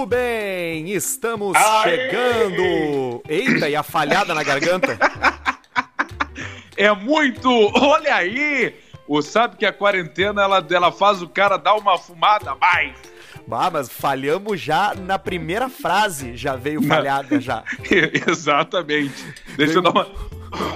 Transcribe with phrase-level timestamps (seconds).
[0.00, 1.90] Muito bem, estamos Aê!
[1.90, 3.22] chegando.
[3.28, 4.98] Eita, e a falhada na garganta?
[6.74, 7.50] É muito.
[7.74, 8.74] Olha aí!
[9.06, 12.96] O sabe que a quarentena ela, ela faz o cara dar uma fumada mais.
[13.50, 17.62] Ah, mas falhamos já na primeira frase, já veio falhada já.
[18.26, 19.22] Exatamente.
[19.54, 19.76] Deixa veio...
[19.76, 20.06] eu dar uma.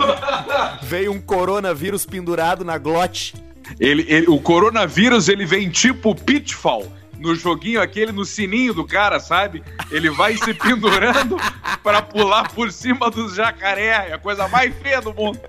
[0.84, 3.34] veio um coronavírus pendurado na glote.
[3.80, 6.92] Ele, ele, o coronavírus ele vem tipo pitfall
[7.24, 9.64] no joguinho aquele, no sininho do cara, sabe?
[9.91, 11.37] Ele vai se pendurando
[11.83, 14.10] para pular por cima dos jacaré.
[14.10, 15.41] É a coisa mais feia do mundo.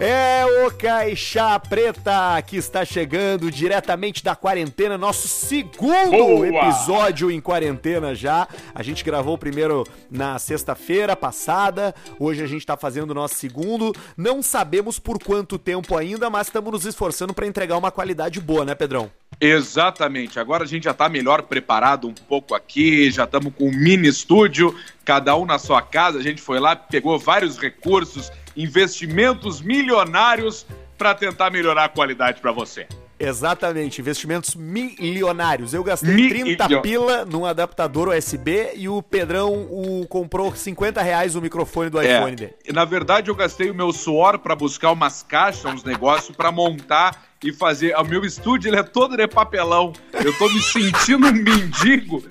[0.00, 6.46] É o Caixa Preta que está chegando diretamente da quarentena, nosso segundo Boa.
[6.46, 8.46] episódio em quarentena já.
[8.72, 13.34] A gente gravou o primeiro na sexta-feira passada, hoje a gente está fazendo o nosso
[13.34, 13.92] segundo.
[14.16, 18.64] Não sabemos por quanto tempo ainda, mas estamos nos esforçando para entregar uma qualidade boa,
[18.64, 19.10] né, Pedrão?
[19.40, 20.40] Exatamente.
[20.40, 24.08] Agora a gente já está melhor preparado um pouco aqui, já estamos com um mini
[24.08, 26.18] estúdio, cada um na sua casa.
[26.18, 32.50] A gente foi lá, pegou vários recursos, investimentos milionários para tentar melhorar a qualidade para
[32.50, 32.86] você.
[33.20, 35.74] Exatamente, investimentos milionários.
[35.74, 41.34] Eu gastei Mi 30 pila num adaptador USB e o Pedrão o, comprou 50 reais
[41.34, 42.54] o microfone do é, iPhone dele.
[42.72, 47.27] Na verdade, eu gastei o meu suor para buscar umas caixas, uns negócios para montar
[47.42, 47.94] e fazer.
[47.96, 49.92] O meu estúdio ele é todo de papelão.
[50.12, 52.22] Eu tô me sentindo um mendigo.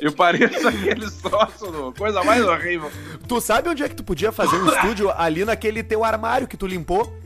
[0.00, 2.90] Eu pareço aquele sócio, coisa mais horrível.
[3.26, 5.10] Tu sabe onde é que tu podia fazer um estúdio?
[5.10, 7.18] Ali naquele teu armário que tu limpou?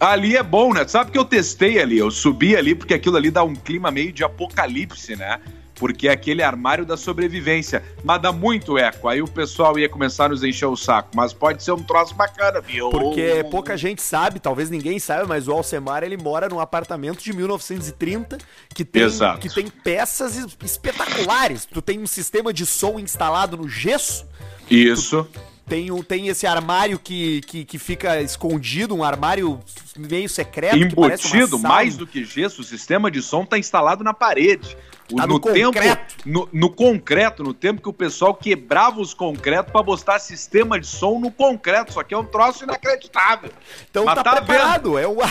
[0.00, 0.86] Ali é bom, né?
[0.86, 1.98] Sabe que eu testei ali?
[1.98, 5.40] Eu subi ali porque aquilo ali dá um clima meio de apocalipse, né?
[5.78, 7.82] Porque é aquele armário da sobrevivência.
[8.04, 9.08] Mas dá muito eco.
[9.08, 11.10] Aí o pessoal ia começar a nos encher o saco.
[11.14, 12.90] Mas pode ser um troço bacana, viu?
[12.90, 17.32] Porque pouca gente sabe, talvez ninguém saiba, mas o Alcemar ele mora num apartamento de
[17.32, 18.38] 1930
[18.74, 19.40] que tem, Exato.
[19.40, 21.64] que tem peças espetaculares.
[21.64, 24.26] Tu tem um sistema de som instalado no gesso.
[24.70, 25.24] Isso.
[25.24, 29.60] Tu, tem, tem esse armário que, que, que fica escondido, um armário
[29.96, 30.76] meio secreto.
[30.76, 34.76] Embutido, mais do que gesso, o sistema de som está instalado na parede.
[35.16, 36.14] Tá no, no tempo, concreto.
[36.26, 40.86] No, no, concreto, no tempo que o pessoal quebrava os concretos para botar sistema de
[40.86, 41.94] som no concreto.
[41.94, 43.50] Só que é um troço inacreditável.
[43.90, 44.98] Então Mas tá, tá preparado, vendo?
[44.98, 45.16] é o.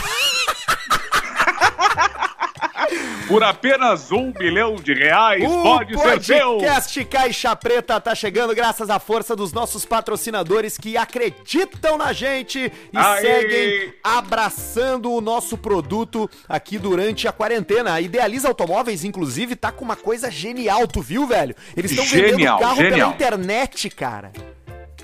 [3.27, 6.55] Por apenas um milhão de reais o pode ser seu.
[6.55, 12.13] O podcast Caixa Preta tá chegando graças à força dos nossos patrocinadores que acreditam na
[12.13, 13.21] gente e Aê.
[13.21, 17.93] seguem abraçando o nosso produto aqui durante a quarentena.
[17.93, 21.55] A Idealiza Automóveis, inclusive, tá com uma coisa genial, tu viu, velho?
[21.75, 22.91] Eles estão vendendo carro genial.
[22.91, 24.31] pela internet, cara.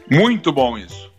[0.10, 1.13] Muito bom isso.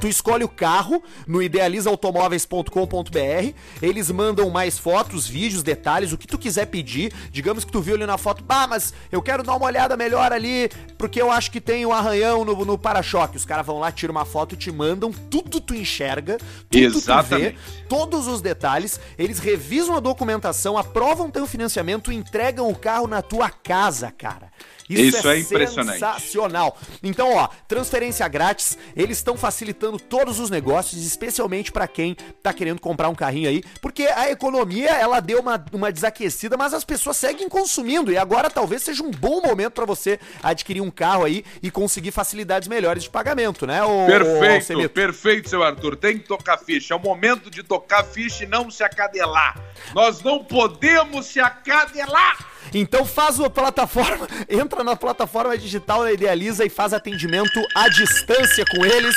[0.00, 3.54] Tu escolhe o carro no idealizaautomóveis.com.br.
[3.82, 7.12] Eles mandam mais fotos, vídeos, detalhes, o que tu quiser pedir.
[7.30, 10.32] Digamos que tu viu ali na foto, ah, mas eu quero dar uma olhada melhor
[10.32, 13.36] ali, porque eu acho que tem um arranhão no, no para-choque.
[13.36, 16.38] Os caras vão lá, tiram uma foto e te mandam, tudo tu enxerga,
[16.70, 17.56] tudo Exatamente.
[17.56, 19.00] tu vê, todos os detalhes.
[19.18, 24.50] Eles revisam a documentação, aprovam teu financiamento e entregam o carro na tua casa, cara.
[24.88, 25.98] Isso, Isso é, é impressionante.
[25.98, 26.78] Sensacional.
[27.02, 32.80] Então, ó, transferência grátis, eles estão facilitando todos os negócios, especialmente para quem tá querendo
[32.80, 37.16] comprar um carrinho aí, porque a economia, ela deu uma, uma desaquecida, mas as pessoas
[37.16, 41.44] seguem consumindo e agora talvez seja um bom momento para você adquirir um carro aí
[41.62, 43.82] e conseguir facilidades melhores de pagamento, né?
[43.82, 45.96] O, perfeito, o perfeito, seu Arthur.
[45.96, 46.94] Tem que tocar ficha.
[46.94, 49.60] É o momento de tocar ficha e não se acadelar.
[49.94, 52.55] Nós não podemos se acadelar.
[52.74, 58.64] Então faz a plataforma, entra na plataforma digital da Idealiza e faz atendimento à distância
[58.64, 59.16] com eles.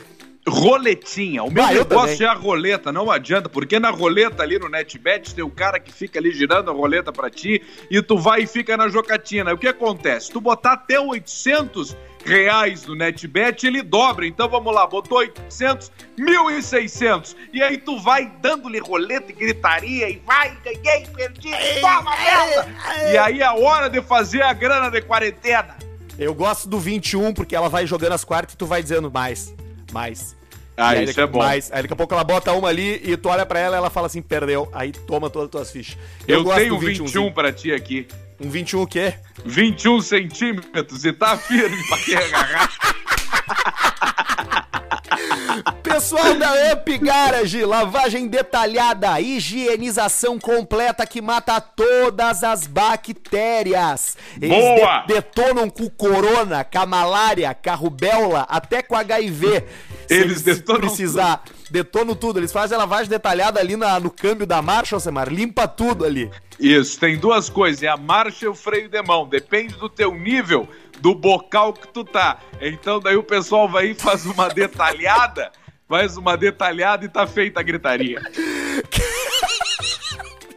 [0.49, 1.43] Roletinha.
[1.43, 5.35] O meu Ah, negócio é a roleta, não adianta, porque na roleta ali no NetBet
[5.35, 7.61] tem o cara que fica ali girando a roleta pra ti
[7.91, 9.53] e tu vai e fica na jocatina.
[9.53, 10.31] O que acontece?
[10.31, 14.27] Tu botar até 800 reais no NetBet, ele dobra.
[14.27, 17.37] Então vamos lá, botou 800, 1.600.
[17.53, 21.51] E aí tu vai dando-lhe roleta e gritaria e vai, ganhei, perdi,
[21.81, 22.69] toma merda.
[23.13, 25.77] E aí é a hora de fazer a grana de quarentena.
[26.19, 29.55] Eu gosto do 21 porque ela vai jogando as quartas e tu vai dizendo mais,
[29.93, 30.35] mais.
[30.79, 31.39] Ah, aí, isso daqui- é bom.
[31.39, 31.71] Mais.
[31.73, 33.89] Aí daqui a pouco ela bota uma ali e tu olha pra ela e ela
[33.91, 34.69] fala assim, perdeu.
[34.73, 35.97] Aí toma todas as tuas fichas.
[36.29, 37.33] Eu, gosto tenho do 21 21zinho.
[37.35, 38.07] pra ti aqui.
[38.41, 39.15] Um 21 o quê?
[39.45, 42.71] 21 centímetros e tá firme pra quem agarrar.
[45.83, 54.17] Pessoal da Up Garage, lavagem detalhada, higienização completa que mata todas as bactérias.
[54.41, 55.01] Eles Boa!
[55.07, 59.65] de- detonam com corona, com a malária, com a rubéola, até com HIV.
[60.07, 61.43] Se Eles detonam precisar.
[61.71, 62.39] Detonam tudo.
[62.39, 65.29] Eles fazem a lavagem detalhada ali na- no câmbio da marcha, Alcemar.
[65.29, 66.31] Limpa tudo ali.
[66.59, 69.29] Isso, tem duas coisas, é a marcha e o freio de mão.
[69.29, 70.69] Depende do teu nível,
[71.01, 72.39] do bocal que tu tá.
[72.61, 75.51] Então daí o pessoal vai e faz uma detalhada,
[75.89, 78.23] faz uma detalhada e tá feita a gritaria.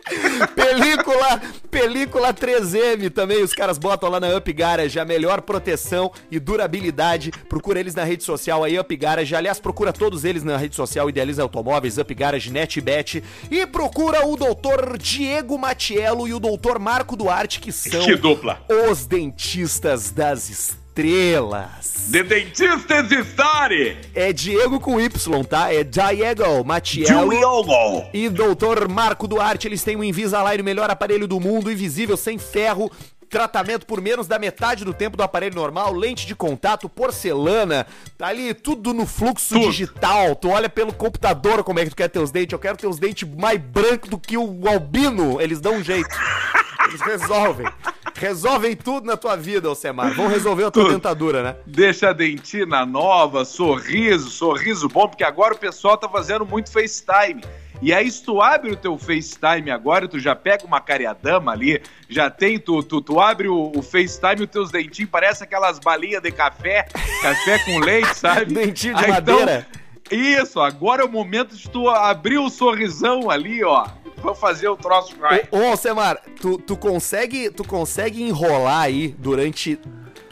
[0.56, 6.40] Película, película 3M também, os caras botam lá na Up Garage a melhor proteção e
[6.40, 7.32] durabilidade.
[7.48, 9.36] Procura eles na rede social aí, Up Garage.
[9.36, 13.24] Aliás, procura todos eles na rede social Idealiza Automóveis, Up Garage, NetBet.
[13.50, 18.16] E procura o doutor Diego Matiello e o doutor Marco Duarte, que são Que
[18.90, 20.88] os dentistas das estrelas.
[22.09, 23.97] De dentistas Story!
[24.13, 25.74] É Diego com Y, tá?
[25.74, 27.31] É Diego Matiello.
[27.31, 28.06] Juliogo!
[28.13, 32.38] E doutor Marco Duarte, eles têm o Invisalign, o melhor aparelho do mundo, invisível, sem
[32.38, 32.91] ferro.
[33.30, 37.86] Tratamento por menos da metade do tempo do aparelho normal, lente de contato, porcelana,
[38.18, 39.68] tá ali tudo no fluxo Tudo.
[39.68, 40.36] digital.
[40.36, 42.53] Tu olha pelo computador como é que tu quer teus dentes.
[42.53, 45.39] Eu quero teus dentes mais brancos do que o albino.
[45.39, 46.09] Eles dão um jeito.
[46.89, 47.68] Eles resolvem.
[48.19, 50.13] Resolvem tudo na tua vida, Alcemar.
[50.13, 50.94] Vão resolver a tua Tudo.
[50.94, 51.56] dentadura, né?
[51.66, 57.42] Deixa a dentina nova, sorriso, sorriso bom, porque agora o pessoal tá fazendo muito FaceTime.
[57.81, 61.81] E aí, se tu abre o teu FaceTime agora, tu já pega uma cariadama ali,
[62.10, 65.80] já tem, tu, tu, tu abre o, o FaceTime e os teus dentinhos parecem aquelas
[65.80, 66.88] balinhas de café,
[67.22, 68.51] café com leite, sabe?
[68.54, 69.65] Dentinho de Aí, madeira.
[70.12, 73.88] isso, agora é o momento de tu abrir o sorrisão ali, ó.
[74.21, 75.16] Vou fazer o troço.
[75.18, 75.48] Vai.
[75.51, 79.80] Ô, ô Alcemar, tu, tu, consegue, tu consegue enrolar aí durante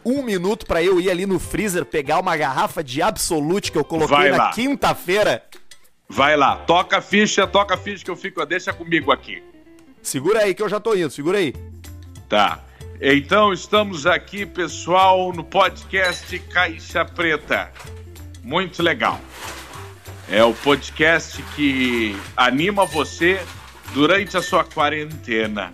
[0.03, 3.83] um minuto pra eu ir ali no freezer pegar uma garrafa de Absolute que eu
[3.83, 5.43] coloquei Vai na quinta-feira?
[6.09, 9.43] Vai lá, toca a ficha, toca a ficha que eu fico, deixa comigo aqui.
[10.01, 11.53] Segura aí que eu já tô indo, segura aí.
[12.29, 12.63] Tá.
[13.01, 17.71] Então estamos aqui, pessoal, no podcast Caixa Preta.
[18.41, 19.19] Muito legal.
[20.29, 23.39] É o podcast que anima você
[23.93, 25.71] durante a sua quarentena.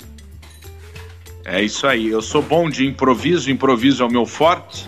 [1.46, 2.08] É isso aí.
[2.08, 4.88] Eu sou bom de improviso, improviso é o meu forte.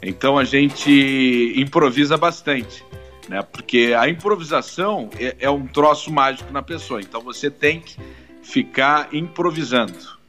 [0.00, 2.84] Então a gente improvisa bastante,
[3.28, 3.42] né?
[3.42, 7.00] Porque a improvisação é, é um troço mágico na pessoa.
[7.00, 7.96] Então você tem que
[8.42, 10.20] ficar improvisando.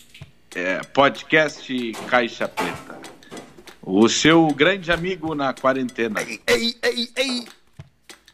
[0.55, 3.01] É, podcast Caixa Preta.
[3.81, 6.21] O seu grande amigo na quarentena.
[6.21, 7.45] Ei, ei, ei, ei.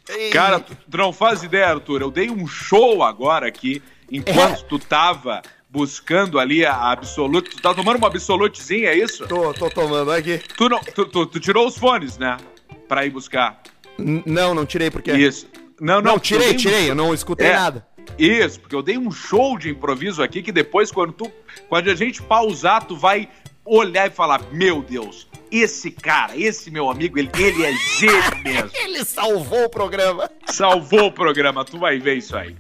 [0.10, 0.30] Ei.
[0.32, 2.02] Cara, tu, tu não faz ideia, Arthur.
[2.02, 4.66] Eu dei um show agora aqui, enquanto É.
[4.68, 7.52] tu tava buscando ali a Absolute.
[7.52, 9.28] Tu tá tomando uma Absolutezinha, é isso?
[9.28, 10.40] Tô, tô tomando aqui.
[10.58, 12.38] Tu, não, tu, tu- tu tirou os fones, né?
[12.88, 13.62] Pra ir buscar.
[14.00, 15.12] N- não, não tirei porque.
[15.12, 15.48] Isso.
[15.80, 17.54] Não, não, Não, tirei, eu um- tirei, eu não escutei É.
[17.54, 17.88] nada.
[18.18, 21.32] Isso, porque eu dei um show de improviso aqui que depois, quando tu.
[21.70, 23.30] Quando a gente pausar, tu vai
[23.64, 28.70] olhar e falar: Meu Deus, esse cara, esse meu amigo, ele, ele é gênio mesmo.
[28.80, 30.30] Ele salvou o programa.
[30.48, 32.56] Salvou o programa, tu vai ver isso aí.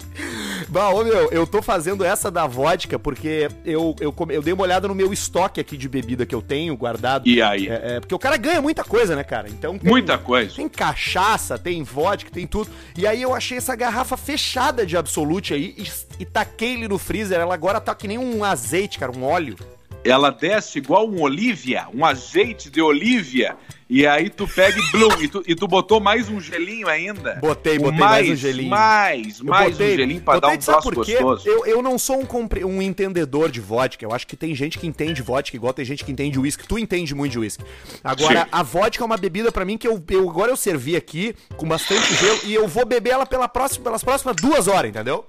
[0.67, 4.63] Bah, ô meu, eu tô fazendo essa da vodka porque eu, eu, eu dei uma
[4.63, 7.27] olhada no meu estoque aqui de bebida que eu tenho guardado.
[7.27, 7.67] E aí?
[7.67, 9.49] É, é, porque o cara ganha muita coisa, né, cara?
[9.49, 10.55] Então tem, Muita coisa.
[10.55, 12.69] Tem cachaça, tem vodka, tem tudo.
[12.97, 16.97] E aí eu achei essa garrafa fechada de Absolute aí e, e taquei ele no
[16.97, 17.39] freezer.
[17.39, 19.55] Ela agora tá que nem um azeite, cara, um óleo.
[20.03, 23.57] Ela desce igual um Olivia, um azeite de Olivia,
[23.89, 27.35] e aí tu pega e blum, e tu, e tu botou mais um gelinho ainda.
[27.41, 28.69] Botei, botei mais, mais um gelinho.
[28.69, 31.49] Mais, mais botei, um gelinho pra dar um troço gostoso.
[31.49, 34.85] Eu, eu não sou um, um entendedor de vodka, eu acho que tem gente que
[34.85, 36.67] entende vodka igual tem gente que entende whisky.
[36.67, 37.63] Tu entende muito de whisky.
[38.03, 38.49] Agora, Sim.
[38.51, 41.67] a vodka é uma bebida para mim que eu, eu agora eu servi aqui com
[41.67, 45.25] bastante gelo e eu vou beber ela pela próxima, pelas próximas duas horas, entendeu?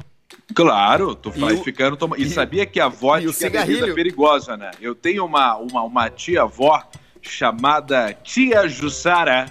[0.54, 2.20] Claro, tu vai o, ficando tomando.
[2.20, 4.70] E, e, sabia que a vodka é bebida perigosa, né?
[4.80, 6.82] Eu tenho uma, uma, uma tia-avó
[7.22, 9.46] chamada Tia Jussara.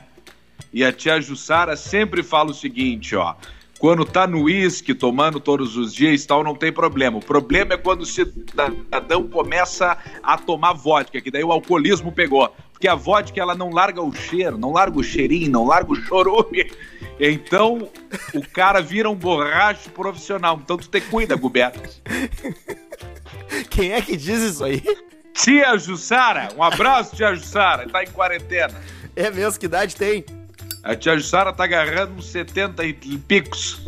[0.72, 3.36] E a tia Jussara sempre fala o seguinte, ó.
[3.80, 7.18] Quando tá no uísque, tomando todos os dias tal, não tem problema.
[7.18, 12.54] O problema é quando o cidadão começa a tomar vodka, que daí o alcoolismo pegou.
[12.74, 15.96] Porque a vodka, ela não larga o cheiro, não larga o cheirinho, não larga o
[15.96, 16.70] chorume.
[17.18, 17.90] Então,
[18.34, 20.60] o cara vira um borracho profissional.
[20.62, 21.82] Então, tu te cuida, Guberto.
[23.70, 24.84] Quem é que diz isso aí?
[25.34, 28.74] Tia Jussara, um abraço, tia Jussara, tá em quarentena.
[29.16, 30.26] É mesmo, que idade tem?
[30.84, 33.82] A tia Jussara tá agarrando uns 70 e picos.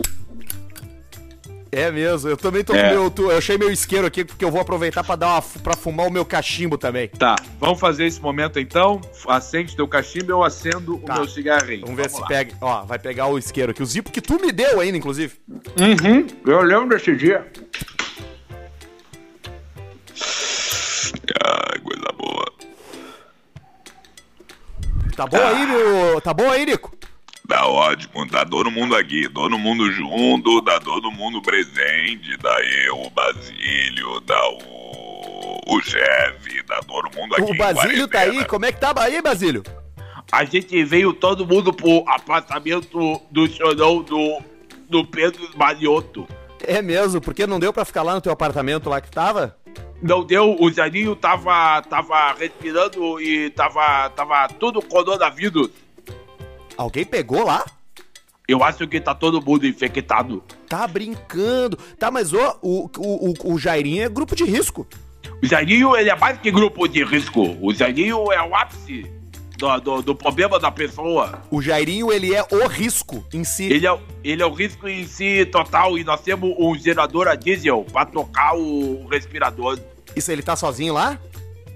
[1.72, 2.94] É mesmo, eu também tô é.
[2.94, 3.14] meu.
[3.18, 6.12] Eu achei meu isqueiro aqui porque eu vou aproveitar para dar uma, pra fumar o
[6.12, 7.08] meu cachimbo também.
[7.08, 9.00] Tá, vamos fazer esse momento então.
[9.26, 11.14] Acende teu cachimbo, eu acendo tá.
[11.14, 11.82] o meu cigarrinho.
[11.82, 12.28] Vamos ver vamos se lá.
[12.28, 12.58] pega.
[12.60, 13.82] Ó, vai pegar o isqueiro aqui.
[13.82, 15.34] O zipo que tu me deu ainda, inclusive.
[15.48, 17.50] Uhum, eu lembro desse dia.
[21.42, 22.41] Ai, coisa boa.
[25.22, 26.22] Tá bom aí, meu.
[26.22, 26.92] Tá bom aí, Nico?
[27.48, 33.02] Tá ótimo, tá todo mundo aqui, todo mundo junto, tá todo mundo presente, tá eu,
[33.02, 37.52] o Basílio, tá o, o chefe, tá todo mundo aqui.
[37.52, 38.46] O Basílio tá aí?
[38.46, 39.64] Como é que tá aí, Basílio?
[40.32, 44.40] A gente veio todo mundo pro apartamento do chorão do,
[44.90, 46.26] do Pedro Mariotto.
[46.66, 49.58] É mesmo, porque não deu pra ficar lá no teu apartamento lá que tava?
[50.02, 55.70] Não deu, o Zaninho tava, tava respirando e tava, tava tudo coronavírus.
[56.76, 57.64] Alguém pegou lá?
[58.48, 60.44] Eu acho que tá todo mundo infectado.
[60.68, 61.78] Tá brincando.
[62.00, 64.88] Tá, mas ó, o, o, o, o Jairinho é grupo de risco.
[65.42, 67.58] O Jairinho, ele é mais que grupo de risco.
[67.62, 69.10] O Jairinho é o ápice
[69.58, 71.44] do, do, do, problema da pessoa.
[71.50, 73.66] O Jairinho, ele é o risco em si.
[73.66, 77.36] Ele é, ele é o risco em si total e nós temos um gerador a
[77.36, 79.80] diesel pra tocar o respirador.
[80.16, 81.20] Isso, ele tá sozinho lá?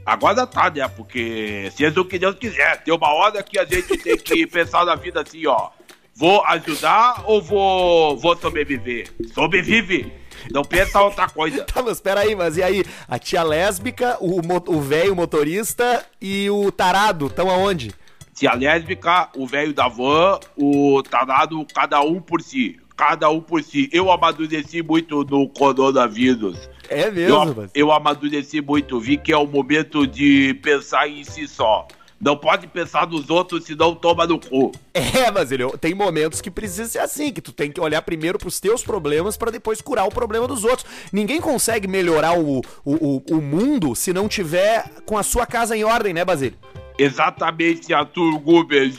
[0.05, 0.87] Agora tá, né?
[0.87, 2.83] Porque seja o que Deus quiser.
[2.83, 5.69] Tem uma hora que a gente tem que pensar na vida assim, ó.
[6.13, 9.11] Vou ajudar ou vou, vou sobreviver?
[9.33, 10.13] Sobrevive!
[10.51, 11.63] Não pensa outra coisa.
[11.65, 12.85] tá, mas peraí, mas e aí?
[13.07, 17.91] A tia lésbica, o velho motorista e o tarado estão aonde?
[18.33, 22.79] Tia lésbica, o velho da van, o tarado, cada um por si.
[22.95, 23.89] Cada um por si.
[23.91, 26.69] Eu amadureci muito no coronavírus.
[26.89, 27.71] É mesmo, eu, mas...
[27.73, 31.87] eu amadureci muito, vi que é o momento de pensar em si só.
[32.19, 34.71] Não pode pensar nos outros, senão toma no cu.
[34.95, 38.37] É, mas ele, tem momentos que precisa ser assim, que tu tem que olhar primeiro
[38.37, 40.85] pros teus problemas para depois curar o problema dos outros.
[41.11, 45.83] Ninguém consegue melhorar o, o, o, mundo se não tiver com a sua casa em
[45.83, 46.57] ordem, né, Basílio?
[46.97, 48.97] Exatamente, Arthur Gubers.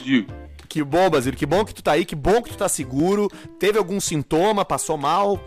[0.68, 3.28] Que bom, Basílio, que bom que tu tá aí, que bom que tu tá seguro.
[3.58, 5.40] Teve algum sintoma, passou mal?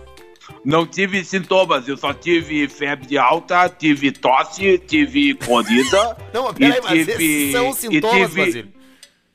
[0.63, 6.17] Não tive sintomas, eu só tive febre alta, tive tosse, tive corrida.
[6.33, 8.79] Não, mas peraí, mas tive, são sintomas, tive, Basílio.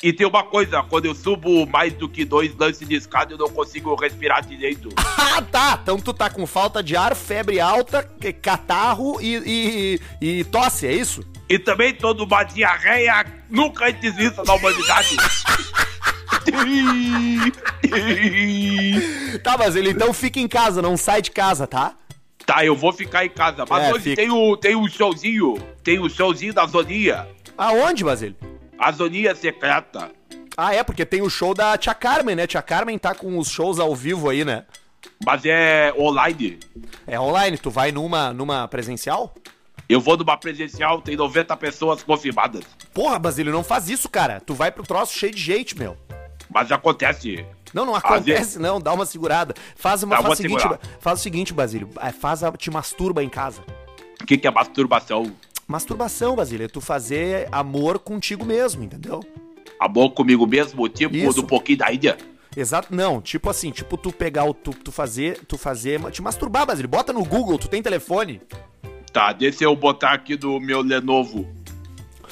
[0.02, 3.38] E tem uma coisa, quando eu subo mais do que dois lances de escada, eu
[3.38, 4.90] não consigo respirar direito.
[5.00, 5.78] ah, tá!
[5.82, 8.02] Então tu tá com falta de ar, febre alta,
[8.42, 11.24] catarro e, e, e tosse, é isso?
[11.48, 15.16] E também tô numa diarreia nunca antes vista na humanidade.
[19.42, 21.94] tá, mas ele então fica em casa, não sai de casa, tá?
[22.46, 23.64] Tá, eu vou ficar em casa.
[23.68, 25.54] Mas é, hoje tem o, tem o showzinho.
[25.82, 27.26] Tem o showzinho da Zonia.
[27.56, 28.36] Aonde, Basílio?
[28.78, 30.10] A Zonia secreta.
[30.56, 32.46] Ah, é, porque tem o show da Tia Carmen, né?
[32.46, 34.64] Tia Carmen tá com os shows ao vivo aí, né?
[35.24, 36.58] Mas é online.
[37.06, 39.34] É online, tu vai numa, numa presencial?
[39.88, 42.64] Eu vou numa presencial, tem 90 pessoas confirmadas.
[42.92, 44.40] Porra, Basílio, não faz isso, cara.
[44.40, 45.96] Tu vai pro troço cheio de gente, meu.
[46.48, 47.44] Mas acontece.
[47.72, 48.80] Não, não acontece, não.
[48.80, 49.54] Dá uma segurada.
[49.74, 50.16] Faz uma.
[50.16, 50.64] Faz, o seguinte,
[51.00, 51.88] faz o seguinte, Basílio.
[52.00, 53.62] É, faz a, te masturba em casa.
[54.20, 55.32] O que, que é masturbação?
[55.66, 59.20] Masturbação, Basílio, é tu fazer amor contigo mesmo, entendeu?
[59.80, 61.40] Amor comigo mesmo, tipo Isso.
[61.40, 62.16] do pouquinho da ilha.
[62.56, 66.66] Exato, não, tipo assim, tipo tu pegar o tu, tu fazer, tu fazer, te masturbar,
[66.66, 66.88] Basílio.
[66.88, 68.40] Bota no Google, tu tem telefone?
[69.12, 71.48] Tá, deixa eu botar aqui do meu Lenovo.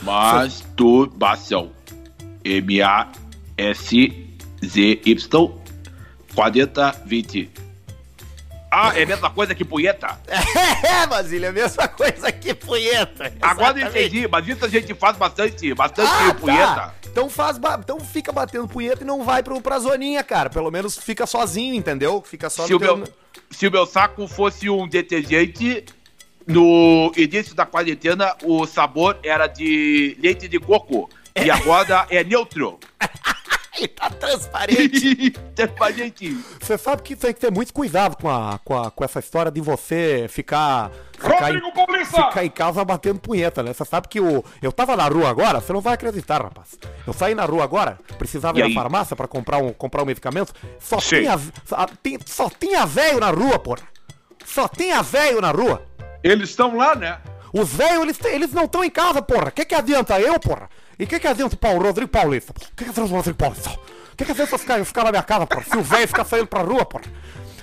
[0.03, 1.71] Masturbação.
[2.45, 2.81] M
[3.59, 4.23] A S
[4.65, 5.07] ZY
[6.35, 7.51] 4020.
[8.75, 10.19] Ah, é a mesma coisa que punheta?
[10.83, 13.33] É, Basílio, é a mesma coisa que punheta.
[13.41, 16.75] Agora eu entendi, mas isso a gente faz bastante, bastante ah, punheta.
[16.75, 16.95] Tá.
[17.07, 20.49] Então faz, então fica batendo punheta e não vai pro, pra zoninha, cara.
[20.49, 22.23] Pelo menos fica sozinho, entendeu?
[22.27, 23.05] Fica só se no o meu,
[23.51, 25.85] Se o meu saco fosse um detergente,
[26.47, 31.11] no início da quarentena o sabor era de leite de coco.
[31.37, 32.79] E agora é neutro.
[33.83, 35.31] Ele tá transparente.
[35.57, 36.39] transparente.
[36.61, 39.51] Você sabe que tem que ter muito cuidado com, a, com, a, com essa história
[39.51, 40.93] de você ficar.
[41.19, 43.73] Ficar em, ficar em casa batendo punheta, né?
[43.73, 46.79] Você sabe que o, eu tava na rua agora, você não vai acreditar, rapaz.
[47.07, 48.75] Eu saí na rua agora, precisava e ir aí?
[48.75, 50.53] na farmácia pra comprar um, comprar um medicamento.
[50.81, 51.21] Só Sim.
[51.21, 51.87] tinha, só,
[52.27, 53.83] só tinha velho na rua, porra.
[54.45, 55.87] Só tinha velho na rua.
[56.23, 57.19] Eles estão lá, né?
[57.53, 59.49] Os velhos, eles, eles não estão em casa, porra.
[59.49, 60.69] O que, que adianta eu, porra?
[61.03, 62.53] E o que, que adianta o Paulo, Rodrigo Paulista?
[62.53, 63.71] O que, que adianta o Rodrigo Paulista?
[63.71, 65.65] O que, que adianta ficar, ficar na minha casa, porra?
[65.65, 67.07] Se o velho ficar saindo pra rua, porra.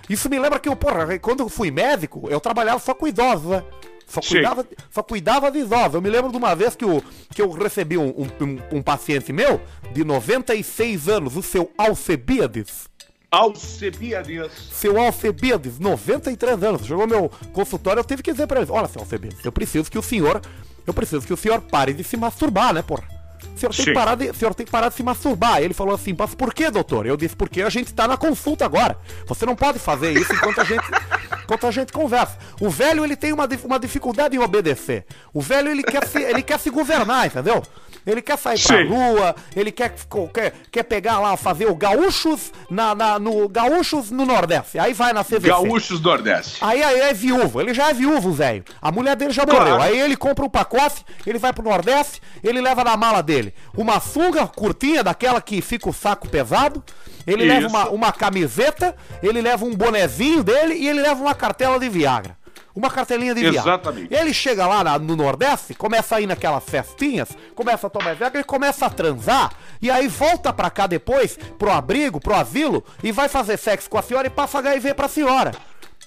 [0.09, 3.49] Isso me lembra que eu, porra, quando eu fui médico, eu trabalhava só com idosos,
[3.49, 3.63] né?
[4.05, 5.93] Só cuidava, só cuidava de idosos.
[5.93, 7.01] Eu me lembro de uma vez que eu,
[7.33, 9.61] que eu recebi um, um, um paciente meu
[9.93, 12.89] de 96 anos, o seu Alcebiades.
[13.31, 14.51] Alcebiades.
[14.69, 16.85] Seu Alcebiades, 93 anos.
[16.85, 19.97] Chegou meu consultório, eu tive que dizer pra ele: Olha, seu Alcebiades, eu preciso que
[19.97, 20.41] o senhor.
[20.85, 23.18] Eu preciso que o senhor pare de se masturbar, né, porra?
[23.55, 25.61] O senhor, tem que parar de, senhor tem que parar de se masturbar.
[25.61, 27.05] Ele falou assim, mas por que, doutor?
[27.05, 28.97] Eu disse, porque a gente tá na consulta agora.
[29.27, 30.83] Você não pode fazer isso enquanto a gente,
[31.43, 32.37] enquanto a gente conversa.
[32.59, 35.05] O velho, ele tem uma, uma dificuldade em obedecer.
[35.33, 37.63] O velho, ele quer se, ele quer se governar, entendeu?
[38.05, 38.87] Ele quer sair pra Sim.
[38.87, 39.93] rua, ele quer,
[40.33, 44.79] quer, quer pegar lá, fazer o gaúchos na, na, no gaúchos no Nordeste.
[44.79, 45.47] Aí vai na CVC.
[45.47, 46.57] Gaúchos Nordeste.
[46.61, 48.63] Aí, aí é viúvo, ele já é viúvo, velho.
[48.81, 49.59] A mulher dele já claro.
[49.59, 49.81] morreu.
[49.81, 53.99] Aí ele compra um pacote, ele vai pro Nordeste, ele leva na mala dele uma
[53.99, 56.83] sunga curtinha, daquela que fica o saco pesado.
[57.27, 57.53] Ele Isso.
[57.53, 61.87] leva uma, uma camiseta, ele leva um bonezinho dele e ele leva uma cartela de
[61.87, 62.39] Viagra
[62.75, 63.59] uma cartelinha de viagem.
[63.59, 64.13] Exatamente.
[64.13, 68.39] Ele chega lá na, no Nordeste, começa a ir naquelas festinhas, começa a tomar Viagra,
[68.39, 73.11] ele começa a transar, e aí volta pra cá depois, pro abrigo, pro asilo, e
[73.11, 75.51] vai fazer sexo com a senhora e passa HIV pra senhora.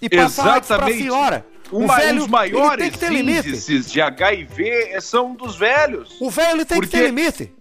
[0.01, 0.55] E passa Exatamente.
[0.55, 1.47] AIDS pra senhora.
[1.73, 6.17] Uma, velho, os maiores índices de HIV são dos velhos.
[6.21, 7.53] O velho ele tem que ter limite.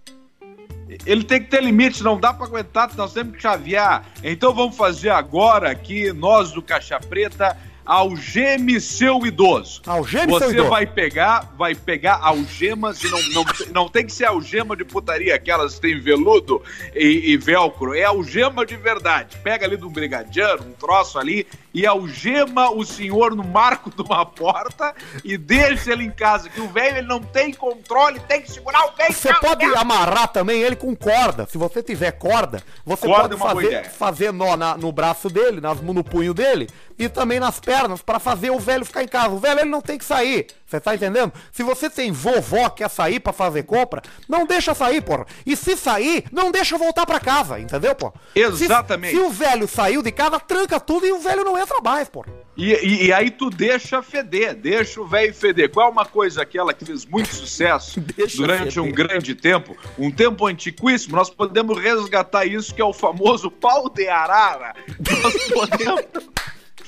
[1.06, 4.04] Ele tem que ter limite, não dá para aguentar, nós temos que chavear.
[4.22, 9.82] Então vamos fazer agora aqui, nós do Caixa Preta, algeme seu idoso.
[9.86, 10.70] Algeme Você seu idoso.
[10.70, 15.34] vai pegar, vai pegar algemas e não, não, não tem que ser algema de putaria,
[15.34, 16.62] aquelas que tem veludo
[16.94, 17.94] e, e velcro.
[17.94, 19.36] É algema de verdade.
[19.42, 24.24] Pega ali do brigadiano, um troço ali, e algema o senhor no marco de uma
[24.26, 26.48] porta e deixa ele em casa.
[26.48, 29.12] Que o velho ele não tem controle, tem que segurar o velho.
[29.12, 31.46] Você pode amarrar também ele com corda.
[31.50, 35.60] Se você tiver corda, você corda pode é fazer, fazer nó na, no braço dele,
[35.60, 39.30] nas, no punho dele e também nas pernas para fazer o velho ficar em casa.
[39.30, 40.46] O velho ele não tem que sair.
[40.66, 41.32] Você tá entendendo?
[41.52, 45.26] Se você tem vovó que quer sair para fazer compra, não deixa sair, porra.
[45.46, 48.12] E se sair, não deixa voltar para casa, entendeu, pô?
[48.34, 49.14] Exatamente.
[49.14, 52.08] Se, se, o velho saiu de casa, tranca tudo e o velho não entra mais,
[52.08, 52.32] porra.
[52.56, 55.70] E, e, e aí tu deixa feder, deixa o velho feder.
[55.70, 58.00] Qual é uma coisa aquela que fez muito sucesso
[58.36, 63.50] durante um grande tempo, um tempo antiquíssimo, nós podemos resgatar isso que é o famoso
[63.50, 64.74] pau de arara.
[65.22, 66.04] Nós podemos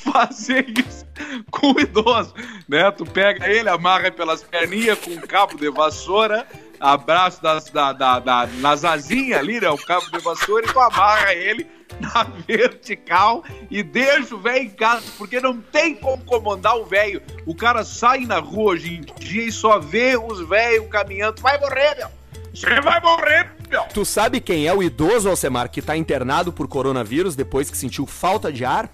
[0.05, 1.07] fazer isso
[1.51, 2.35] com o idoso,
[2.69, 2.91] né?
[2.91, 6.47] Tu pega ele, amarra pelas perninhas com um cabo de vassoura,
[6.85, 9.71] abraço das, da, da, da, nas asinhas ali, né?
[9.71, 11.67] O cabo de vassoura e tu amarra ele
[11.99, 17.23] na vertical e deixa o velho em casa, porque não tem como comandar o velho.
[17.47, 21.41] O cara sai na rua hoje em dia e só vê os velhos caminhando.
[21.41, 22.09] Vai morrer, meu!
[22.55, 23.85] Você vai morrer, meu!
[23.85, 28.07] Tu sabe quem é o idoso, Alcemar, que tá internado por coronavírus depois que sentiu
[28.07, 28.91] falta de ar?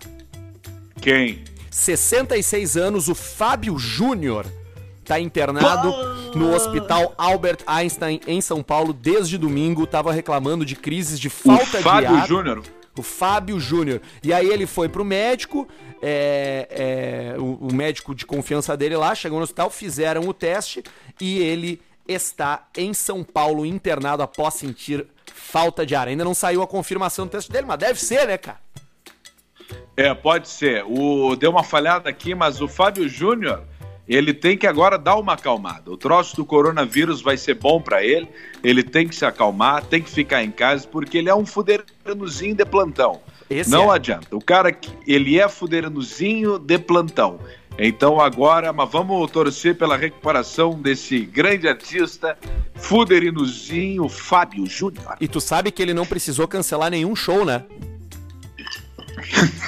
[1.00, 1.42] Quem?
[1.70, 4.46] 66 anos, o Fábio Júnior.
[5.11, 5.92] Está internado
[6.37, 9.83] no Hospital Albert Einstein, em São Paulo, desde domingo.
[9.83, 12.29] Estava reclamando de crises de falta o Fábio de ar.
[12.29, 12.62] Júnior.
[12.96, 14.01] O Fábio Júnior.
[14.23, 15.66] E aí ele foi pro médico,
[16.01, 20.85] é, é, o, o médico de confiança dele lá, chegou no hospital, fizeram o teste
[21.20, 26.07] e ele está em São Paulo internado após sentir falta de ar.
[26.07, 28.61] Ainda não saiu a confirmação do teste dele, mas deve ser, né, cara?
[29.96, 30.85] É, pode ser.
[30.87, 33.64] O, deu uma falhada aqui, mas o Fábio Júnior,
[34.16, 35.88] ele tem que agora dar uma acalmada.
[35.88, 38.29] O troço do coronavírus vai ser bom para ele,
[38.62, 42.57] ele tem que se acalmar, tem que ficar em casa, porque ele é um fuderanozinho
[42.57, 43.20] de plantão.
[43.49, 43.96] Esse Não é.
[43.96, 44.35] adianta.
[44.35, 47.38] O cara, ele é fuderanozinho de plantão.
[47.79, 52.37] Então agora, mas vamos torcer pela recuperação desse grande artista,
[52.75, 55.16] fuderinozinho Fábio Júnior.
[55.20, 57.64] E tu sabe que ele não precisou cancelar nenhum show, né?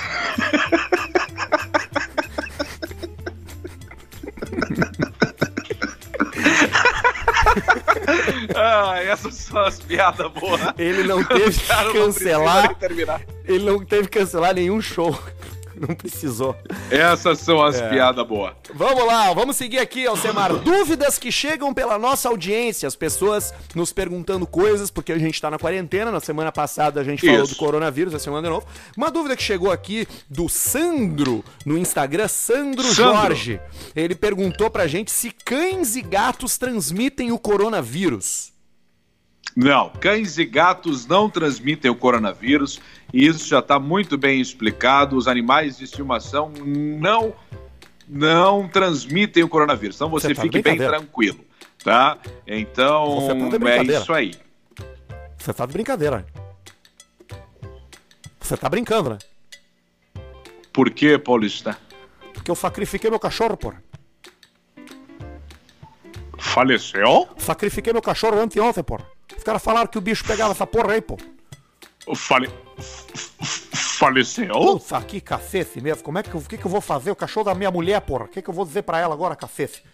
[9.04, 10.60] Essas são as piadas boas.
[10.78, 12.76] Ele não teve que cancelar.
[13.44, 15.16] Ele não teve que cancelar nenhum show.
[15.88, 16.56] Não precisou.
[16.90, 17.88] Essas são as é.
[17.88, 18.54] piadas boas.
[18.72, 20.54] Vamos lá, vamos seguir aqui, Alcemar.
[20.62, 25.50] Dúvidas que chegam pela nossa audiência, as pessoas nos perguntando coisas, porque a gente tá
[25.50, 26.12] na quarentena.
[26.12, 27.54] Na semana passada a gente falou Isso.
[27.54, 28.66] do coronavírus, a semana de novo.
[28.96, 32.94] Uma dúvida que chegou aqui do Sandro no Instagram, Sandro, Sandro.
[32.94, 33.60] Jorge.
[33.96, 38.52] Ele perguntou pra gente se cães e gatos transmitem o coronavírus.
[39.54, 42.80] Não, cães e gatos não transmitem o coronavírus.
[43.12, 45.16] E isso já está muito bem explicado.
[45.16, 47.35] Os animais de estimação não
[48.09, 49.96] não transmitem o coronavírus.
[49.96, 51.44] Então você, você tá fique bem tranquilo,
[51.83, 52.18] tá?
[52.46, 54.35] Então tá é isso aí.
[55.38, 56.27] Você tá de brincadeira.
[58.40, 59.18] Você tá brincando, né?
[60.72, 61.79] Por que, Paulista?
[62.33, 63.83] Porque eu sacrifiquei meu cachorro, porra.
[66.38, 67.29] Faleceu?
[67.38, 69.07] Sacrifiquei meu cachorro anteontem, porra.
[69.37, 71.16] Os caras falaram que o bicho pegava essa porra aí, pô.
[72.14, 72.51] Fale...
[72.78, 74.52] Faleceu?
[74.52, 76.02] Puta, que cacete mesmo.
[76.02, 77.11] Como é que, que, que eu vou fazer?
[77.11, 78.24] O cachorro da minha mulher, porra.
[78.24, 79.85] O que, que eu vou dizer pra ela agora, cacete?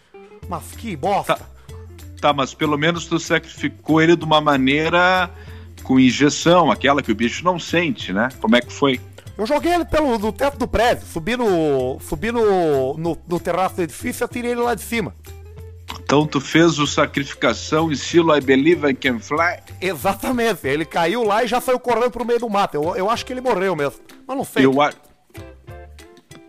[0.49, 1.37] Mas que bosta.
[1.37, 1.47] Tá,
[2.21, 5.31] tá, mas pelo menos tu sacrificou ele de uma maneira
[5.83, 8.29] com injeção, aquela que o bicho não sente, né?
[8.41, 9.01] Como é que foi?
[9.37, 11.99] Eu joguei ele pelo no teto do prédio, subi no.
[12.01, 15.15] subi no, no, no terraço do edifício e atirei ele lá de cima.
[16.09, 19.59] Então tu fez o sacrificação estilo I Believe I Can Fly?
[19.79, 20.67] Exatamente.
[20.67, 22.77] Ele caiu lá e já saiu correndo pro meio do mato.
[22.77, 24.01] Eu, eu acho que ele morreu mesmo.
[24.27, 24.65] Mas não sei.
[24.65, 24.97] Eu acho.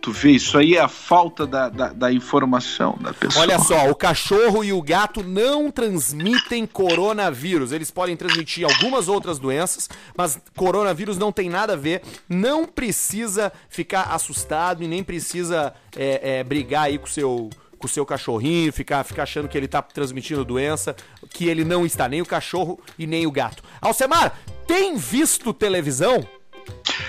[0.00, 3.42] Tu vê, isso aí é a falta da, da, da, informação da pessoa.
[3.42, 7.70] Olha só, o cachorro e o gato não transmitem coronavírus.
[7.70, 12.00] Eles podem transmitir algumas outras doenças, mas coronavírus não tem nada a ver.
[12.26, 17.86] Não precisa ficar assustado e nem precisa é, é, brigar aí com o seu com
[17.86, 20.94] o seu cachorrinho, ficar, ficar achando que ele tá transmitindo doença,
[21.30, 23.62] que ele não está, nem o cachorro e nem o gato.
[23.80, 26.24] Alcemar, tem visto televisão?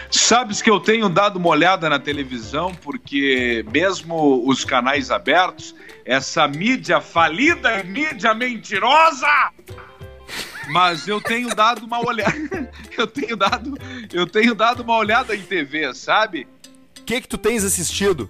[0.10, 6.48] Sabes que eu tenho dado uma olhada na televisão, porque mesmo os canais abertos, essa
[6.48, 9.28] mídia falida, mídia mentirosa,
[10.70, 13.78] mas eu tenho dado uma olhada, eu tenho dado,
[14.14, 16.48] eu tenho dado uma olhada em TV, sabe?
[16.98, 18.30] O que que tu tens assistido?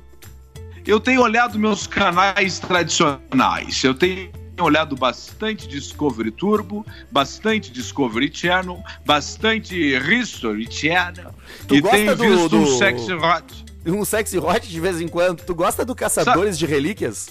[0.86, 3.84] Eu tenho olhado meus canais tradicionais.
[3.84, 11.34] Eu tenho olhado bastante Discovery Turbo, bastante Discovery Channel, bastante History Channel.
[11.68, 12.58] Tu e tenho do, visto do...
[12.58, 13.66] um Sexy Hot.
[13.86, 15.44] Um Sexy Hot de vez em quando.
[15.44, 17.30] Tu gosta do Caçadores Sa de Relíquias?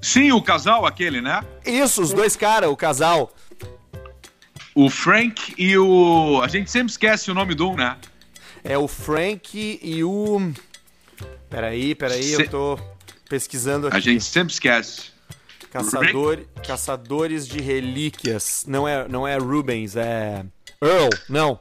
[0.00, 1.42] Sim, o casal aquele, né?
[1.64, 3.32] Isso, os dois caras, o casal.
[4.74, 6.40] O Frank e o.
[6.42, 7.96] A gente sempre esquece o nome do um, né?
[8.64, 10.52] É o Frank e o.
[11.48, 12.42] Peraí, peraí, Se...
[12.42, 12.78] eu tô
[13.28, 13.96] pesquisando aqui.
[13.96, 15.12] A gente sempre esquece.
[15.70, 18.64] Caçador, Caçadores de Relíquias.
[18.66, 20.44] Não é, não é Rubens, é.
[20.82, 21.58] Earl, não.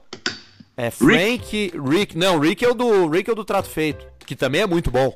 [0.76, 1.16] É Frank.
[1.16, 1.74] Rick.
[1.78, 2.18] Rick.
[2.18, 3.08] Não, Rick é o do.
[3.08, 4.06] Rick é o do Trato Feito.
[4.26, 5.16] Que também é muito bom.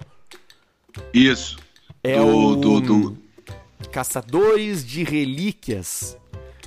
[1.14, 1.58] Isso.
[2.04, 2.56] É do, o.
[2.56, 3.18] Do, do...
[3.92, 6.18] Caçadores de Relíquias.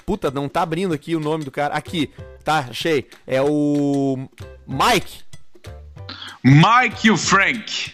[0.04, 1.74] Puta, não tá abrindo aqui o nome do cara.
[1.74, 2.10] Aqui,
[2.42, 3.06] tá, achei.
[3.26, 4.28] É o.
[4.66, 5.27] Mike.
[6.42, 7.92] Mike e o Frank.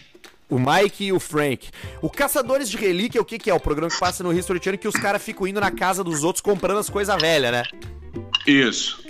[0.49, 1.69] O Mike e o Frank.
[2.01, 3.53] O Caçadores de Relíquia, o que, que é?
[3.53, 6.23] O programa que passa no History Channel que os caras ficam indo na casa dos
[6.23, 7.63] outros comprando as coisas velhas, né?
[8.45, 9.03] Isso.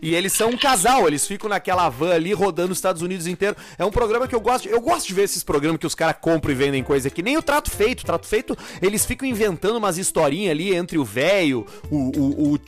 [0.00, 3.56] E eles são um casal, eles ficam naquela van ali rodando os Estados Unidos inteiro.
[3.78, 4.68] É um programa que eu gosto.
[4.68, 7.38] Eu gosto de ver esses programas que os caras compram e vendem coisa que nem
[7.38, 8.02] o Trato Feito.
[8.02, 12.60] O Trato Feito, eles ficam inventando umas historinhas ali entre o velho, o, o, o.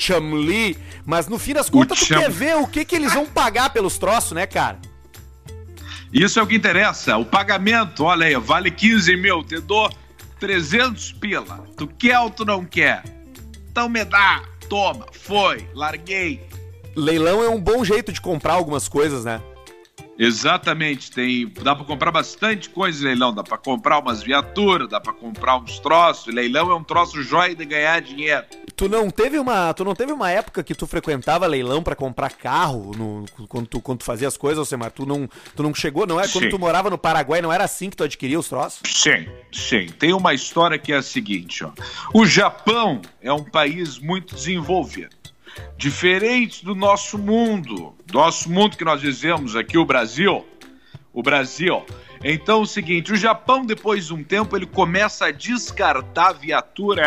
[1.05, 2.21] Mas no fim das contas, tu Cham...
[2.21, 4.81] quer ver o que, que eles vão pagar pelos troços, né, cara?
[6.17, 7.19] Isso é o que interessa.
[7.19, 9.91] O pagamento, olha aí, vale 15 mil, te dou
[10.41, 11.63] 300 pila.
[11.77, 13.03] Tu quer ou tu não quer?
[13.71, 16.49] Então me dá, toma, foi, larguei.
[16.97, 19.43] Leilão é um bom jeito de comprar algumas coisas, né?
[20.19, 25.01] Exatamente, tem, dá para comprar bastante coisa em leilão, dá para comprar umas viaturas, dá
[25.01, 26.33] para comprar uns troços.
[26.33, 28.45] Leilão é um troço jóia de ganhar dinheiro.
[28.75, 32.33] Tu não teve uma, tu não teve uma época que tu frequentava leilão para comprar
[32.33, 34.91] carro no, quando, tu, quando tu fazia as coisas, Alcemar?
[34.91, 36.29] Tu não, tu não chegou, não é?
[36.29, 36.51] Quando sim.
[36.51, 38.81] tu morava no Paraguai, não era assim que tu adquiria os troços?
[38.85, 39.87] Sim, sim.
[39.99, 41.73] Tem uma história que é a seguinte, ó.
[42.13, 45.16] O Japão é um país muito desenvolvido.
[45.77, 50.47] Diferente do nosso mundo, nosso mundo que nós dizemos aqui, o Brasil,
[51.13, 51.85] o Brasil.
[52.25, 57.07] Então, é o seguinte, o Japão, depois de um tempo, ele começa a descartar viaturas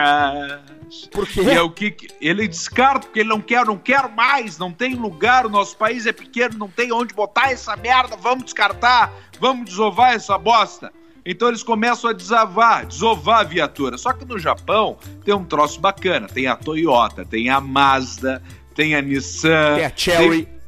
[1.12, 1.42] por quê?
[1.42, 4.96] E é o que ele descarta porque ele não quer, não quer mais, não tem
[4.96, 9.66] lugar, o nosso país é pequeno, não tem onde botar essa merda, vamos descartar, vamos
[9.66, 10.92] desovar essa bosta.
[11.26, 13.98] Então eles começam a desavar, desovar a viatura.
[13.98, 16.28] Só que no Japão tem um troço bacana.
[16.28, 18.42] Tem a Toyota, tem a Mazda,
[18.76, 19.76] tem a Nissan.
[19.76, 20.46] Tem a Cherry.
[20.46, 20.60] Tem...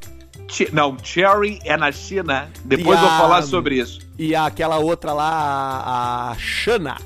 [0.74, 2.52] Não, Cherry é na China.
[2.66, 3.02] Depois a...
[3.02, 4.02] vou falar sobre isso.
[4.18, 6.98] E aquela outra lá, a, a Shana.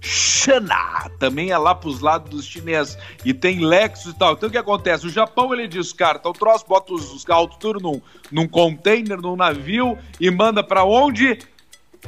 [0.00, 2.96] Shana também é lá pros lados dos chineses.
[3.24, 4.34] E tem Lexus e tal.
[4.34, 5.06] Então o que acontece?
[5.06, 9.34] O Japão ele descarta o troço, bota os, os autos tudo num, num container, num
[9.34, 11.38] navio e manda para onde?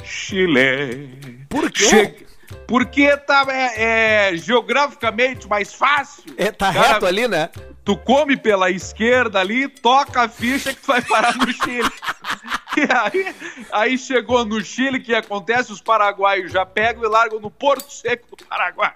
[0.03, 1.45] Chile.
[1.49, 1.85] Por quê?
[1.85, 2.27] Che...
[2.65, 6.33] Porque tá é, é, geograficamente mais fácil.
[6.37, 7.49] É, tá Cara, reto ali, né?
[7.83, 11.89] Tu come pela esquerda ali, toca a ficha que tu vai parar no Chile.
[12.75, 13.35] e aí,
[13.71, 15.71] aí chegou no Chile, que acontece?
[15.71, 18.93] Os paraguaios já pegam e largam no Porto Seco do Paraguai.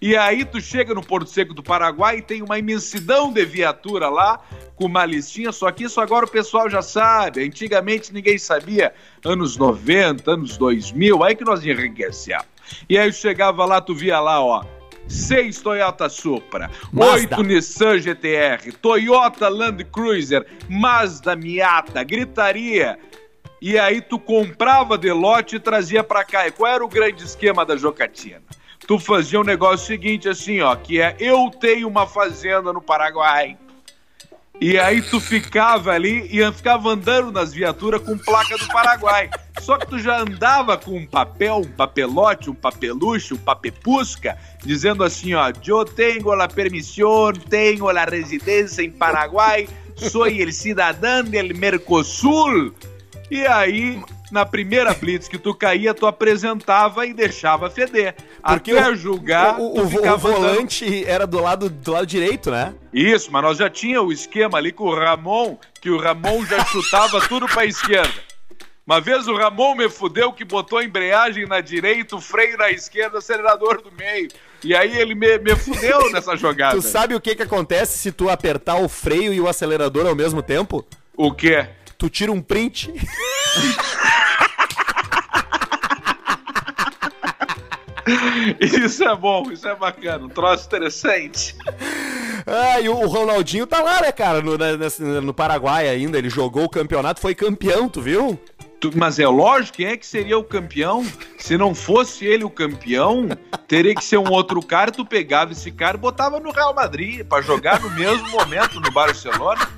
[0.00, 4.08] E aí tu chega no Porto Seco do Paraguai e tem uma imensidão de viatura
[4.08, 4.40] lá,
[4.76, 7.44] com uma listinha, só que isso agora o pessoal já sabe.
[7.44, 12.46] Antigamente ninguém sabia, anos 90, anos 2000, aí que nós enriquecemos.
[12.88, 14.64] E aí chegava lá, tu via lá, ó,
[15.08, 22.98] seis Toyota Supra, oito Nissan GTR, Toyota Land Cruiser, Mazda Miata, gritaria.
[23.60, 26.46] E aí tu comprava de lote e trazia para cá.
[26.46, 28.42] E qual era o grande esquema da Jocatina?
[28.88, 33.54] Tu fazia um negócio seguinte assim, ó, que é eu tenho uma fazenda no Paraguai.
[34.58, 39.28] E aí tu ficava ali e ficava andando nas viaturas com placa do Paraguai.
[39.60, 45.04] Só que tu já andava com um papel, um papelote, um papeluche, um papepusca, dizendo
[45.04, 51.54] assim, ó, eu tenho a permissão, tenho a residência em Paraguai, sou el cidadão del
[51.54, 52.72] Mercosul.
[53.30, 58.14] E aí na primeira blitz que tu caía, tu apresentava e deixava feder.
[58.42, 61.08] Porque Até o, julgar, o, o, o volante andando...
[61.08, 62.74] era do lado, do lado direito, né?
[62.92, 66.64] Isso, mas nós já tinha o esquema ali com o Ramon, que o Ramon já
[66.64, 68.28] chutava tudo pra esquerda.
[68.86, 72.70] Uma vez o Ramon me fudeu que botou a embreagem na direita, o freio na
[72.70, 74.28] esquerda, acelerador do meio.
[74.64, 76.74] E aí ele me, me fudeu nessa jogada.
[76.74, 80.14] Tu sabe o que que acontece se tu apertar o freio e o acelerador ao
[80.14, 80.86] mesmo tempo?
[81.14, 81.68] O quê?
[81.98, 82.92] Tu tira um print.
[88.60, 91.54] Isso é bom, isso é bacana, um troço interessante.
[92.46, 94.56] Ah, e o Ronaldinho tá lá, né, cara, no,
[95.20, 96.16] no Paraguai ainda.
[96.16, 98.40] Ele jogou o campeonato, foi campeão, tu viu?
[98.94, 101.04] Mas é lógico, quem é que seria o campeão?
[101.36, 103.28] Se não fosse ele o campeão,
[103.66, 104.92] teria que ser um outro cara.
[104.92, 108.90] Tu pegava esse cara e botava no Real Madrid para jogar no mesmo momento no
[108.92, 109.68] Barcelona.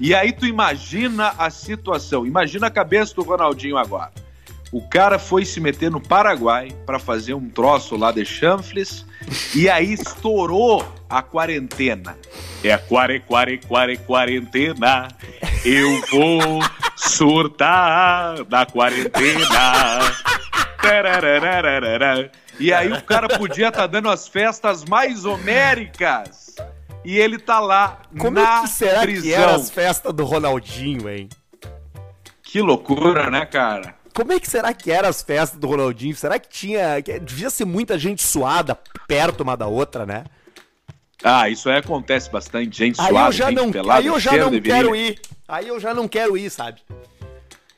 [0.00, 4.12] E aí tu imagina a situação, imagina a cabeça do Ronaldinho agora.
[4.72, 9.06] O cara foi se meter no Paraguai para fazer um troço lá de chanfles
[9.54, 12.18] e aí estourou a quarentena.
[12.62, 15.08] É quare, quare, quare, quarentena.
[15.64, 16.60] Eu vou
[16.96, 19.60] surtar na quarentena.
[22.58, 26.43] E aí o cara podia estar tá dando as festas mais homéricas.
[27.04, 29.22] E ele tá lá Como na é que será prisão.
[29.22, 31.28] que eram as festas do Ronaldinho, hein?
[32.42, 33.94] Que loucura, né, cara?
[34.14, 36.14] Como é que será que eram as festas do Ronaldinho?
[36.14, 37.00] Será que tinha.
[37.20, 40.24] Devia ser muita gente suada perto uma da outra, né?
[41.22, 44.36] Ah, isso aí acontece bastante, gente aí suada, eu já não, pelada, Aí eu já
[44.36, 45.20] não quero ir.
[45.48, 46.80] Aí eu já não quero ir, sabe?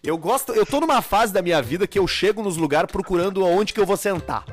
[0.03, 3.45] Eu gosto, eu tô numa fase da minha vida que eu chego nos lugares procurando
[3.45, 4.45] aonde que eu vou sentar.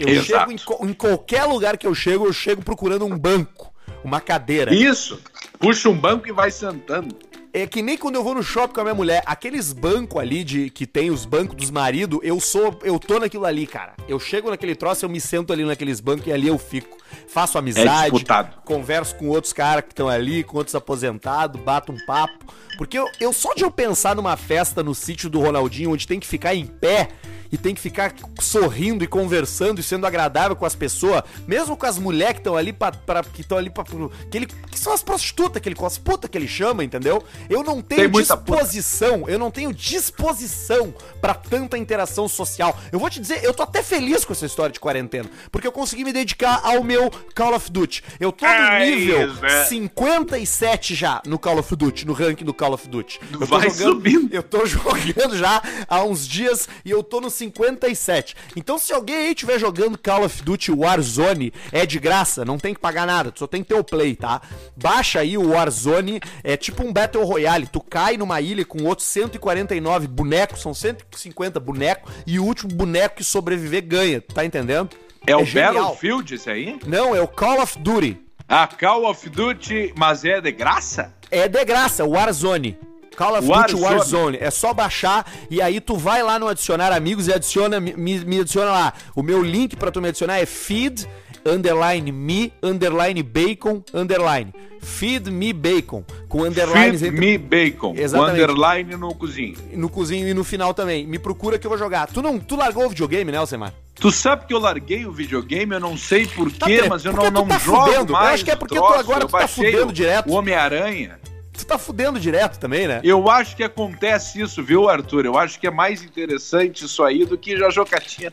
[0.00, 0.26] Eu Exato.
[0.26, 3.70] chego em, em, qualquer lugar que eu chego, eu chego procurando um banco,
[4.02, 4.74] uma cadeira.
[4.74, 5.20] Isso.
[5.58, 7.14] Puxa um banco e vai sentando.
[7.52, 10.42] É que nem quando eu vou no shopping com a minha mulher, aqueles bancos ali
[10.42, 13.94] de que tem os bancos dos maridos, eu sou, eu tô naquilo ali, cara.
[14.08, 16.96] Eu chego naquele troço, eu me sento ali naqueles bancos e ali eu fico.
[17.28, 21.98] Faço amizade, é converso com outros caras que estão ali, com outros aposentados, bato um
[22.06, 22.46] papo.
[22.78, 26.20] Porque eu, eu só de eu pensar numa festa no sítio do Ronaldinho, onde tem
[26.20, 27.08] que ficar em pé,
[27.52, 31.86] e tem que ficar sorrindo e conversando e sendo agradável com as pessoas, mesmo com
[31.86, 35.02] as mulheres que estão ali para que estão ali para que ele que são as
[35.02, 37.24] prostitutas que ele as putas que ele chama, entendeu?
[37.48, 42.78] Eu não tenho tem disposição, eu não tenho disposição para tanta interação social.
[42.92, 45.72] Eu vou te dizer, eu tô até feliz com essa história de quarentena, porque eu
[45.72, 48.02] consegui me dedicar ao meu Call of Duty.
[48.18, 49.64] Eu tô no é nível isso, né?
[49.64, 53.20] 57 já no Call of Duty, no ranking do Call of Duty.
[53.32, 54.34] Eu Vai jogando, subindo.
[54.34, 58.36] Eu tô jogando já há uns dias e eu tô no 57.
[58.54, 62.74] Então, se alguém aí estiver jogando Call of Duty Warzone, é de graça, não tem
[62.74, 64.40] que pagar nada, tu só tem que ter o play, tá?
[64.76, 69.08] Baixa aí o Warzone, é tipo um Battle Royale, tu cai numa ilha com outros
[69.08, 74.90] 149 bonecos, são 150 bonecos, e o último boneco que sobreviver ganha, tá entendendo?
[75.26, 75.74] É, é o genial.
[75.74, 76.78] Battlefield esse aí?
[76.86, 78.20] Não, é o Call of Duty.
[78.48, 81.14] Ah, Call of Duty, mas é de graça?
[81.30, 82.76] É de graça, Warzone.
[83.16, 83.82] Call of Duty Warzone.
[83.82, 84.38] Warzone.
[84.40, 88.40] É só baixar e aí tu vai lá no adicionar amigos e adiciona, me, me
[88.40, 88.92] adiciona lá.
[89.14, 91.06] O meu link para tu me adicionar é feed
[91.44, 94.52] underline me, underline bacon, underline.
[94.80, 96.04] Feed me bacon.
[96.28, 97.20] Com underlines Feed entre...
[97.20, 97.94] me bacon.
[97.96, 98.36] Exatamente.
[98.36, 99.56] Com underline no cozinho.
[99.72, 101.06] No cozinho e no final também.
[101.06, 102.06] Me procura que eu vou jogar.
[102.06, 103.74] Tu não, tu largou o videogame, né, Alcemar?
[103.94, 107.30] Tu sabe que eu larguei o videogame, eu não sei porquê, tá, mas eu não,
[107.30, 108.12] não tá jogo fudendo.
[108.14, 108.28] mais.
[108.28, 110.30] Eu acho que é porque troço, tu agora tu tá fudendo direto.
[110.30, 111.18] O Homem-Aranha.
[111.60, 113.00] Tu tá fudendo direto também, né?
[113.04, 115.26] Eu acho que acontece isso, viu, Arthur?
[115.26, 118.32] Eu acho que é mais interessante isso aí do que já jogatina.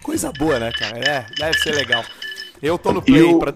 [0.00, 0.96] Coisa boa, né, cara?
[0.98, 2.04] É, deve ser legal.
[2.62, 3.38] Eu tô no play eu...
[3.40, 3.52] pra.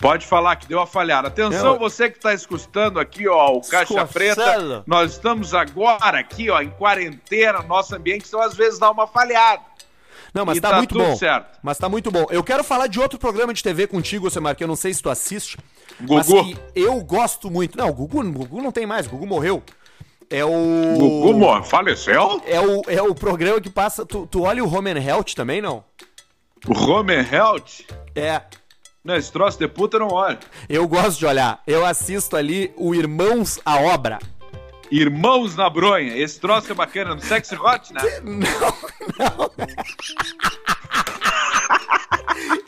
[0.00, 1.26] Pode falar que deu a falhar.
[1.26, 1.78] Atenção, eu...
[1.80, 4.84] você que está escutando aqui, ó, o Caixa Preta.
[4.86, 9.62] Nós estamos agora aqui, ó, em quarentena, nosso ambiente, então às vezes dá uma falhada.
[10.32, 11.16] Não, mas tá, tá, muito bom.
[11.16, 11.58] Certo.
[11.60, 12.26] Mas tá muito bom.
[12.30, 15.02] Eu quero falar de outro programa de TV contigo, Semar, que eu não sei se
[15.02, 15.58] tu assiste.
[16.00, 16.58] Gugu.
[16.74, 17.76] Eu gosto muito.
[17.76, 19.62] Não, o Gugu, o Gugu não tem mais, o Gugu morreu.
[20.30, 20.96] É o.
[20.98, 22.42] Gugu faleceu?
[22.46, 24.04] É o, é o programa que passa.
[24.04, 25.82] Tu, tu olha o Home and Health também, não?
[26.66, 27.84] O Home and Health?
[28.14, 28.42] É.
[29.02, 30.38] Não, esse troço de puta não olha.
[30.68, 31.62] Eu gosto de olhar.
[31.66, 34.18] Eu assisto ali o Irmãos à Obra.
[34.90, 36.16] Irmãos na Bronha.
[36.16, 38.02] Esse troço é bacana no Sexy Hot, né?
[38.22, 38.38] Não,
[39.18, 39.50] não.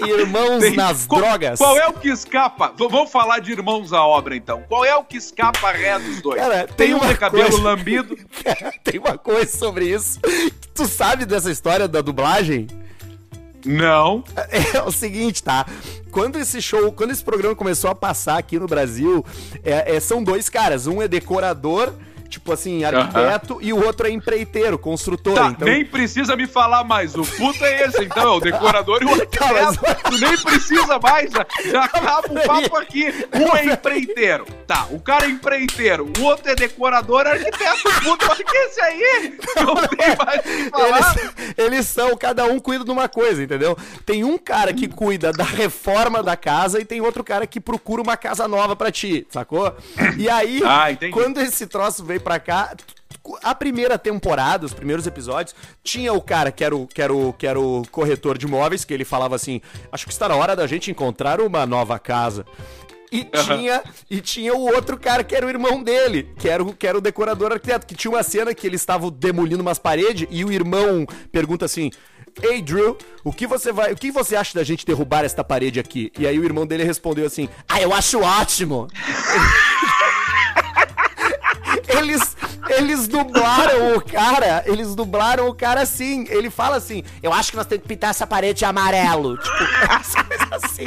[0.06, 0.76] Irmãos Tem...
[0.76, 1.58] nas qual, drogas.
[1.58, 2.68] Qual é o que escapa?
[2.68, 4.62] V vamos falar de irmãos à obra, então.
[4.68, 6.40] Qual é o que escapa ré dos dois?
[6.40, 7.62] Cara, tem, tem um de cabelo coisa...
[7.62, 8.18] lambido.
[8.84, 10.20] tem uma coisa sobre isso.
[10.74, 12.66] Tu sabe dessa história da dublagem?
[13.64, 14.24] Não.
[14.36, 15.66] É, é o seguinte, tá?
[16.10, 19.24] Quando esse show, quando esse programa começou a passar aqui no Brasil,
[19.62, 20.86] é, é, são dois caras.
[20.86, 21.92] Um é decorador
[22.30, 25.34] tipo assim, arquiteto, e o outro é empreiteiro, construtor.
[25.34, 25.68] Tá, então...
[25.68, 27.14] nem precisa me falar mais.
[27.14, 29.30] O puto é esse, então, é o decorador e o arquiteto.
[29.40, 29.76] Tá, mas...
[29.76, 33.06] Tu nem precisa mais, já, já acaba o papo aqui.
[33.32, 34.44] Um é empreiteiro.
[34.66, 37.88] Tá, o cara é empreiteiro, o outro é decorador, arquiteto.
[38.06, 41.16] Olha que esse aí não tem mais o que falar.
[41.16, 43.76] Eles, eles são, cada um cuida de uma coisa, entendeu?
[44.04, 48.02] Tem um cara que cuida da reforma da casa e tem outro cara que procura
[48.02, 49.74] uma casa nova para ti, sacou?
[50.18, 52.74] E aí, ah, quando esse troço veio pra cá,
[53.42, 57.32] a primeira temporada, os primeiros episódios, tinha o cara que era o, que era o,
[57.32, 59.60] que era o corretor de imóveis, que ele falava assim:
[59.92, 62.44] acho que está na hora da gente encontrar uma nova casa.
[63.12, 66.72] E tinha, e tinha o outro cara que era o irmão dele, que era o,
[66.72, 70.28] que era o decorador arquiteto, que tinha uma cena que eles estavam demolindo umas paredes
[70.30, 71.90] e o irmão pergunta assim:
[72.40, 75.80] Ei, Drew, o que você vai, o que você acha da gente derrubar esta parede
[75.80, 76.12] aqui?
[76.16, 78.86] E aí o irmão dele respondeu assim: Ah, eu acho ótimo.
[82.00, 82.36] eles,
[82.70, 86.24] eles dublaram o cara, eles dublaram o cara assim.
[86.28, 89.36] Ele fala assim: Eu acho que nós temos que pintar essa parede de amarelo.
[90.10, 90.84] Tipo, assim.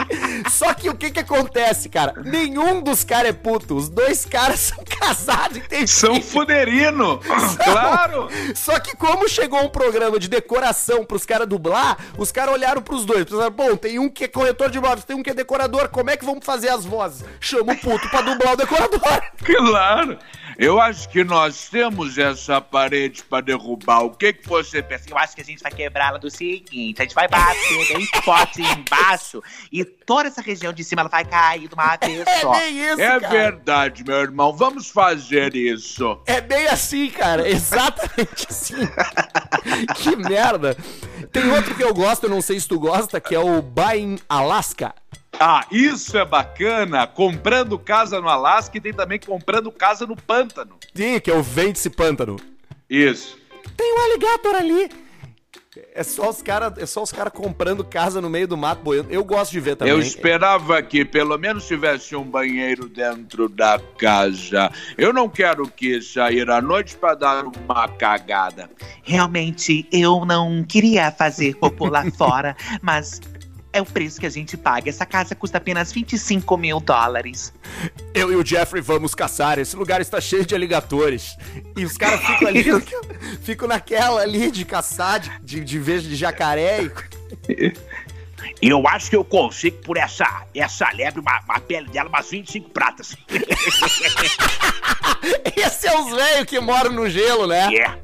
[0.50, 2.14] Só que o que que acontece, cara?
[2.24, 3.76] Nenhum dos caras é puto.
[3.76, 7.20] Os dois caras são casados e tem São fuderino!
[7.64, 8.28] Claro!
[8.56, 13.06] Só que como chegou um programa de decoração pros caras dublar, os caras olharam pros
[13.06, 13.26] dois.
[13.26, 15.90] Pensaram, bom, tem um que é corretor de imóveis, tem um que é decorador.
[15.90, 17.26] Como é que vamos fazer as vozes?
[17.40, 19.22] Chama o puto pra dublar o decorador.
[19.44, 20.18] Claro!
[20.58, 24.04] Eu acho que nós temos essa parede para derrubar.
[24.04, 25.10] O que, que você pensa?
[25.10, 28.62] Eu acho que a gente vai quebrá-la do seguinte: a gente vai bater bem forte
[28.62, 32.54] embaixo e toda essa região de cima ela vai cair de uma vez é só.
[32.54, 33.28] É bem isso, É cara.
[33.28, 34.54] verdade, meu irmão.
[34.54, 36.22] Vamos fazer isso.
[36.28, 37.50] É bem assim, cara.
[37.50, 38.76] Exatamente assim.
[39.96, 40.78] que merda.
[41.32, 44.20] Tem outro que eu gosto, eu não sei se tu gosta, que é o Buying
[44.30, 44.94] Alaska.
[45.46, 47.06] Ah, isso é bacana!
[47.06, 50.78] Comprando casa no Alasca e tem também comprando casa no pântano.
[50.96, 52.38] Sim, que é o Vende-se Pântano.
[52.90, 53.38] Isso.
[53.76, 54.90] Tem um alligator ali.
[55.94, 59.12] É só os caras é só os cara comprando casa no meio do mato boiando.
[59.12, 59.94] Eu gosto de ver também.
[59.94, 64.72] Eu esperava que pelo menos tivesse um banheiro dentro da casa.
[64.98, 68.70] Eu não quero que sair à noite para dar uma cagada.
[69.02, 73.20] Realmente, eu não queria fazer popô lá fora, mas
[73.74, 74.90] é o preço que a gente paga.
[74.90, 77.52] Essa casa custa apenas 25 mil dólares.
[78.14, 79.58] Eu e o Jeffrey vamos caçar.
[79.58, 81.36] Esse lugar está cheio de aligatores.
[81.76, 82.64] E os caras ficam ali,
[83.42, 86.90] ficam naquela ali de caçar, de, de, de vez de jacaré.
[87.50, 87.74] E...
[88.62, 92.70] Eu acho que eu consigo por essa, essa lebre, uma, uma pele dela, umas 25
[92.70, 93.16] pratas.
[95.56, 97.68] Esse é os velhos que moram no gelo, né?
[97.68, 97.70] É.
[97.72, 97.98] Yeah.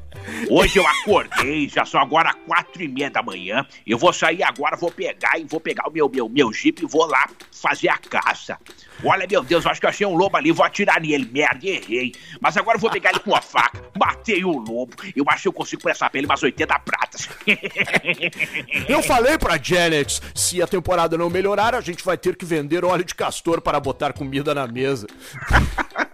[0.48, 3.66] Hoje eu acordei, já são agora quatro e meia da manhã.
[3.86, 6.86] Eu vou sair agora, vou pegar e vou pegar o meu, meu, meu jeep e
[6.86, 8.58] vou lá fazer a caça.
[9.04, 11.28] Olha, meu Deus, acho que eu achei um lobo ali, vou atirar nele.
[11.32, 12.12] Merda, errei.
[12.40, 13.82] Mas agora eu vou pegar ele com a faca.
[13.98, 14.94] Matei o lobo.
[15.14, 17.28] Eu acho que eu consigo por essa pele umas 80 pratas.
[18.88, 22.84] eu falei pra Janet, se a temporada não melhorar, a gente vai ter que vender
[22.84, 25.06] óleo de castor para botar comida na mesa.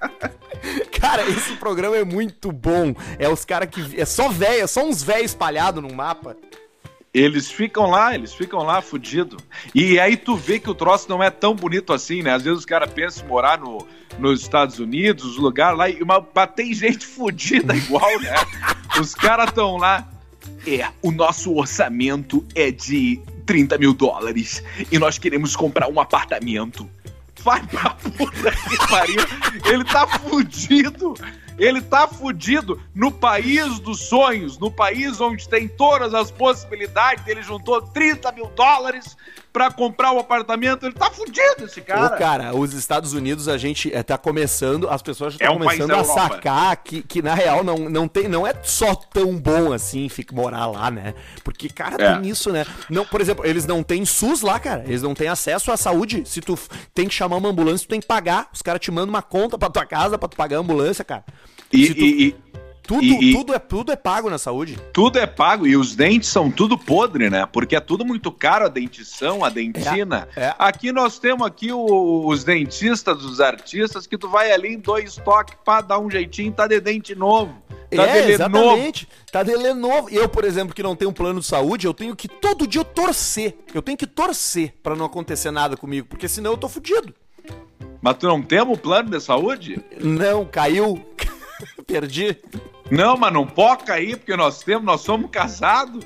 [1.07, 2.92] Cara, esse programa é muito bom.
[3.16, 4.00] É os caras que.
[4.00, 6.36] É só velho, é só uns velhos espalhados num mapa.
[7.14, 9.36] Eles ficam lá, eles ficam lá fudido.
[9.72, 12.34] E aí tu vê que o troço não é tão bonito assim, né?
[12.34, 13.86] Às vezes os caras pensam em morar no,
[14.18, 18.34] nos Estados Unidos, lugar lá, e uma, tem gente fudida igual, né?
[19.00, 20.09] Os caras estão lá.
[20.66, 26.90] É, o nosso orçamento é de 30 mil dólares e nós queremos comprar um apartamento.
[27.47, 29.22] Vai pra puta que pariu.
[29.66, 31.14] Ele tá fudido.
[31.59, 37.26] Ele tá fudido no país dos sonhos, no país onde tem todas as possibilidades.
[37.26, 39.16] Ele juntou 30 mil dólares
[39.57, 40.84] para comprar o um apartamento.
[40.84, 42.14] Ele tá fudido, esse cara.
[42.14, 45.57] Ô, cara, os Estados Unidos, a gente é, tá começando, as pessoas já estão é
[45.57, 49.34] um começando a sacar que, que, na real, não, não, tem, não é só tão
[49.34, 51.14] bom assim ficar morar lá, né?
[51.42, 52.18] Porque, cara, é.
[52.18, 52.66] tem isso, né?
[52.90, 54.84] Não, por exemplo, eles não têm SUS lá, cara.
[54.86, 56.22] Eles não têm acesso à saúde.
[56.26, 56.59] Se tu
[56.92, 58.50] tem que chamar uma ambulância, tu tem que pagar.
[58.52, 61.24] Os caras te mandam uma conta pra tua casa pra tu pagar a ambulância, cara.
[61.72, 62.00] E, tu...
[62.00, 62.46] e.
[62.86, 64.78] Tudo, e, tudo, é, tudo é pago na saúde.
[64.92, 67.44] Tudo é pago e os dentes são tudo podre, né?
[67.44, 70.28] Porque é tudo muito caro a dentição, a dentina.
[70.36, 70.54] É, é.
[70.56, 75.16] Aqui nós temos aqui o, os dentistas, os artistas, que tu vai ali em dois
[75.16, 77.60] toques para dar um jeitinho, tá de dente novo.
[77.90, 79.08] Tá é, exatamente.
[79.08, 79.26] Novo.
[79.32, 80.08] Tá de novo.
[80.10, 82.84] Eu, por exemplo, que não tenho um plano de saúde, eu tenho que todo dia
[82.84, 83.56] torcer.
[83.74, 87.12] Eu tenho que torcer para não acontecer nada comigo, porque senão eu tô fudido.
[88.00, 89.82] Mas tu não tem um plano de saúde?
[90.00, 91.04] Não, caiu.
[91.86, 92.36] Perdi.
[92.90, 96.04] Não, mas não pode cair, porque nós temos, nós somos casados.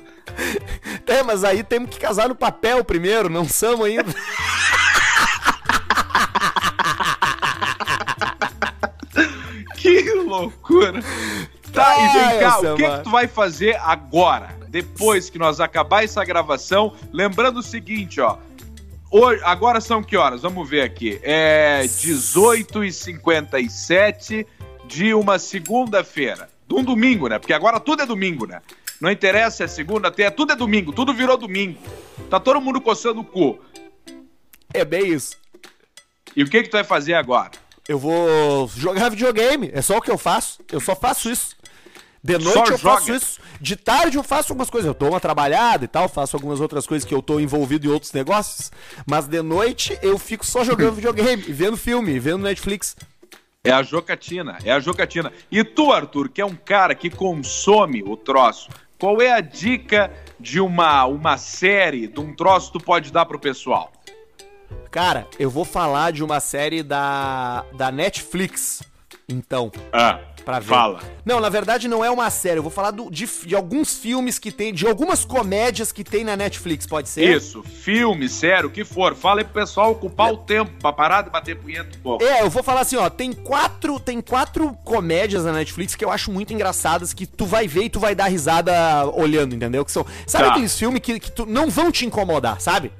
[1.05, 4.05] É, mas aí temos que casar no papel primeiro, não somos ainda.
[9.75, 11.01] que loucura.
[11.73, 14.57] Tá, e vem cá, o que, que tu vai fazer agora?
[14.69, 18.37] Depois que nós acabar essa gravação, lembrando o seguinte, ó.
[19.09, 20.41] Hoje, agora são que horas?
[20.41, 21.19] Vamos ver aqui.
[21.21, 24.45] É 18h57
[24.91, 26.49] de uma segunda-feira.
[26.67, 27.39] De um domingo, né?
[27.39, 28.61] Porque agora tudo é domingo, né?
[28.99, 31.79] Não interessa se é segunda, até tudo é domingo, tudo virou domingo.
[32.29, 33.57] Tá todo mundo coçando o cu.
[34.73, 35.37] É bem isso.
[36.35, 37.51] E o que que tu vai fazer agora?
[37.87, 40.59] Eu vou jogar videogame, é só o que eu faço.
[40.71, 41.55] Eu só faço isso.
[42.23, 42.97] De noite só eu joga.
[42.97, 43.39] faço isso.
[43.59, 44.87] De tarde eu faço algumas coisas.
[44.87, 47.89] Eu dou uma trabalhada e tal, faço algumas outras coisas que eu tô envolvido em
[47.89, 48.71] outros negócios.
[49.05, 52.95] Mas de noite eu fico só jogando videogame, vendo filme, vendo Netflix.
[53.63, 55.31] É a jocatina, é a jocatina.
[55.51, 60.11] E tu, Arthur, que é um cara que consome o troço, qual é a dica
[60.39, 63.91] de uma, uma série, de um troço que tu pode dar pro pessoal?
[64.89, 68.81] Cara, eu vou falar de uma série da, da Netflix,
[69.29, 69.71] então.
[69.93, 70.67] Ah pra ver.
[70.67, 70.99] Fala.
[71.25, 72.59] Não, na verdade não é uma série.
[72.59, 76.23] Eu vou falar do, de, de, alguns filmes que tem, de algumas comédias que tem
[76.23, 77.35] na Netflix, pode ser?
[77.35, 79.15] Isso, filme, sério, o que for.
[79.15, 80.33] Fala aí pro pessoal ocupar é.
[80.33, 82.23] o tempo pra parar de bater punheta um pouco.
[82.23, 86.11] É, eu vou falar assim, ó, tem quatro, tem quatro comédias na Netflix que eu
[86.11, 88.71] acho muito engraçadas, que tu vai ver e tu vai dar risada
[89.13, 89.85] olhando, entendeu?
[89.85, 90.51] Que são, sabe tá.
[90.51, 92.91] aqueles filmes que, que tu não vão te incomodar, sabe?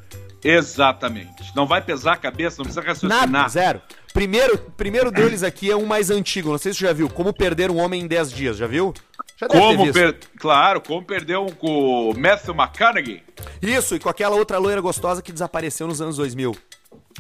[0.44, 1.56] Exatamente.
[1.56, 3.30] Não vai pesar a cabeça, não precisa raciocinar.
[3.30, 3.82] Nada, zero.
[4.14, 7.10] Primeiro, primeiro deles aqui é um mais antigo, não sei se você já viu.
[7.10, 8.94] Como Perder um Homem em 10 Dias, já viu?
[9.38, 10.18] Já como per...
[10.38, 13.24] Claro, como perder um com o Matthew McConaughey.
[13.62, 16.56] Isso, e com aquela outra loira gostosa que desapareceu nos anos 2000.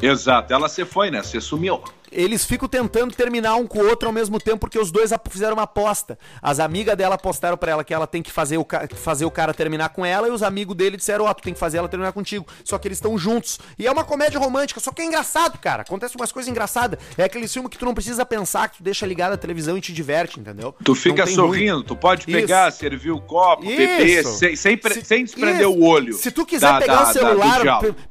[0.01, 1.23] Exato, ela se foi, né?
[1.23, 1.81] Se sumiu
[2.12, 5.53] eles ficam tentando terminar um com o outro ao mesmo tempo porque os dois fizeram
[5.53, 6.18] uma aposta.
[6.41, 9.53] As amigas dela apostaram para ela que ela tem que fazer o, fazer o cara
[9.53, 11.88] terminar com ela e os amigos dele disseram: Ó, oh, tu tem que fazer ela
[11.88, 12.45] terminar contigo.
[12.64, 13.59] Só que eles estão juntos.
[13.80, 15.84] E é uma comédia romântica, só que é engraçado, cara.
[15.84, 16.99] Acontece umas coisas engraçadas.
[17.18, 19.82] É aquele filme que tu não precisa pensar, que tu deixa ligado a televisão e
[19.82, 20.76] te diverte, entendeu?
[20.84, 21.86] Tu fica sorrindo, ruim.
[21.86, 22.80] tu pode pegar, Isso.
[22.80, 23.78] servir o copo, Isso.
[23.78, 25.72] beber, sem, sem, se, sem desprender Isso.
[25.72, 26.14] o olho.
[26.14, 27.62] Se tu quiser da, pegar da, o celular,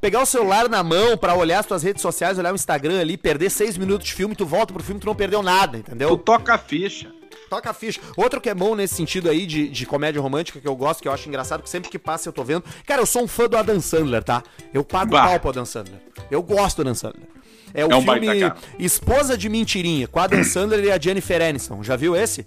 [0.01, 3.17] pegar o celular na mão para olhar as tuas redes sociais, olhar o Instagram ali,
[3.17, 6.11] perder seis minutos de filme, tu volta volta pro filme, tu não perdeu nada, entendeu?
[6.11, 7.11] Tu toca a ficha.
[7.49, 8.01] Toca a ficha.
[8.17, 11.09] Outro que é bom nesse sentido aí de, de comédia romântica que eu gosto, que
[11.09, 12.65] eu acho engraçado, que sempre que passa eu tô vendo.
[12.87, 14.43] Cara, eu sou um fã do Adam Sandler, tá?
[14.73, 15.27] Eu pago bah.
[15.27, 16.01] pau pro Adam Sandler.
[16.31, 17.27] Eu gosto do Adam Sandler.
[17.73, 21.41] É o é um filme Esposa de Mentirinha, com a Adam Sandler e a Jennifer
[21.43, 21.83] Aniston.
[21.83, 22.45] Já viu esse?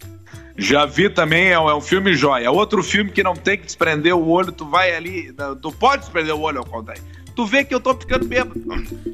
[0.57, 2.51] Já vi também, é um, é um filme jóia.
[2.51, 5.33] Outro filme que não tem que desprender o olho, tu vai ali.
[5.61, 7.01] Tu pode desprender o olho ao contrário.
[7.35, 8.61] Tu vê que eu tô ficando bêbado.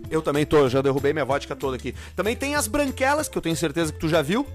[0.09, 1.95] Eu também tô, já derrubei minha vodka toda aqui.
[2.15, 4.45] Também tem as branquelas, que eu tenho certeza que tu já viu.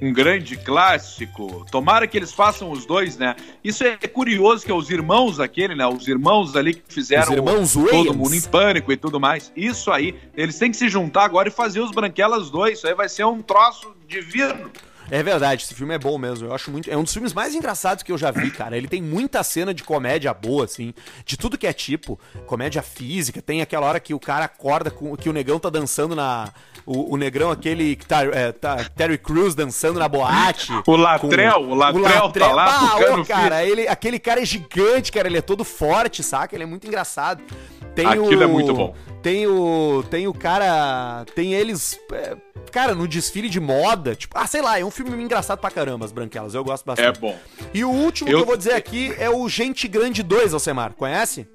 [0.00, 1.64] Um grande clássico.
[1.70, 3.36] Tomara que eles façam os dois, né?
[3.62, 5.86] Isso é curioso que é os irmãos aquele, né?
[5.86, 9.52] Os irmãos ali que fizeram os irmãos o, todo mundo em pânico e tudo mais.
[9.56, 12.78] Isso aí, eles têm que se juntar agora e fazer os branquelas dois.
[12.78, 14.72] Isso aí vai ser um troço divino.
[15.12, 16.48] É verdade, esse filme é bom mesmo.
[16.48, 16.90] Eu acho muito.
[16.90, 18.78] É um dos filmes mais engraçados que eu já vi, cara.
[18.78, 20.94] Ele tem muita cena de comédia boa, assim.
[21.26, 22.18] De tudo que é tipo.
[22.46, 23.42] Comédia física.
[23.42, 26.50] Tem aquela hora que o cara acorda com que o negão tá dançando na.
[26.84, 28.84] O, o negrão, aquele que tá, é, tá.
[28.96, 30.72] Terry Crews dançando na boate.
[30.86, 34.40] o Latrel, com, o Latrel, o Latrel tá lá ah, tocando cara, ele, aquele cara
[34.40, 35.28] é gigante, cara.
[35.28, 36.54] Ele é todo forte, saca?
[36.54, 37.42] Ele é muito engraçado.
[37.94, 38.94] Tem Aquilo o, é muito bom.
[39.22, 40.02] Tem o.
[40.10, 41.24] Tem o cara.
[41.34, 41.98] Tem eles.
[42.12, 42.36] É,
[42.70, 44.14] cara, no desfile de moda.
[44.14, 46.54] Tipo, ah, sei lá, é um filme engraçado pra caramba, as branquelas.
[46.54, 47.18] Eu gosto bastante.
[47.18, 47.38] É bom.
[47.72, 48.38] E o último eu...
[48.38, 50.94] que eu vou dizer aqui é o Gente Grande 2, Alcemar.
[50.94, 51.46] Conhece?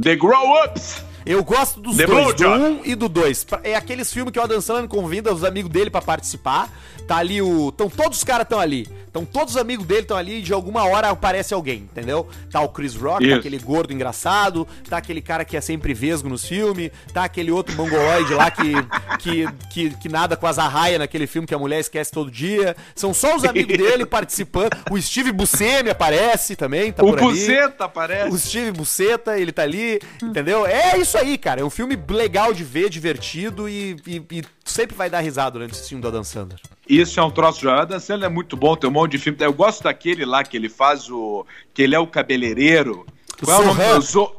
[0.00, 1.09] The Grow Ups!
[1.24, 3.46] Eu gosto dos The dois, do 1 um e do 2.
[3.62, 6.70] É aqueles filmes que o Adam Sandler convida os amigos dele para participar.
[7.06, 7.68] Tá ali o.
[7.74, 8.88] Então todos os caras estão ali.
[9.10, 12.28] Então todos os amigos dele estão ali e de alguma hora aparece alguém, entendeu?
[12.48, 16.28] Tá o Chris Rock, tá aquele gordo engraçado, tá aquele cara que é sempre vesgo
[16.28, 18.72] nos filmes, tá aquele outro mongoloide lá que,
[19.18, 22.76] que, que, que nada com as arraias naquele filme que a mulher esquece todo dia.
[22.94, 24.70] São só os amigos dele participando.
[24.88, 28.32] O Steve Buscemi aparece também, tá o por Buceta aparece.
[28.32, 30.64] O Steve Buceta, ele tá ali, entendeu?
[30.64, 31.60] É isso aí, cara.
[31.60, 35.72] É um filme legal de ver, divertido e, e, e sempre vai dar risada durante
[35.72, 36.60] esse filme do Adam Sandler.
[36.88, 39.38] Isso é um troço de Adam Sandler é muito bom, tem um monte de filme.
[39.40, 41.46] Eu gosto daquele lá que ele faz o.
[41.72, 43.06] que ele é o cabeleireiro.
[43.42, 44.36] Qual é o nome Zo...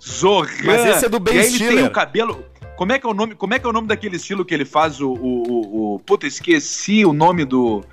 [0.00, 0.46] Zohan.
[0.64, 2.44] Mas esse é do Ben e aí ele tem o cabelo.
[2.76, 3.34] Como é que é o nome?
[3.34, 5.98] Como é que é o nome daquele estilo que ele faz o, o, o, o...
[6.00, 7.84] puta, esqueci o nome do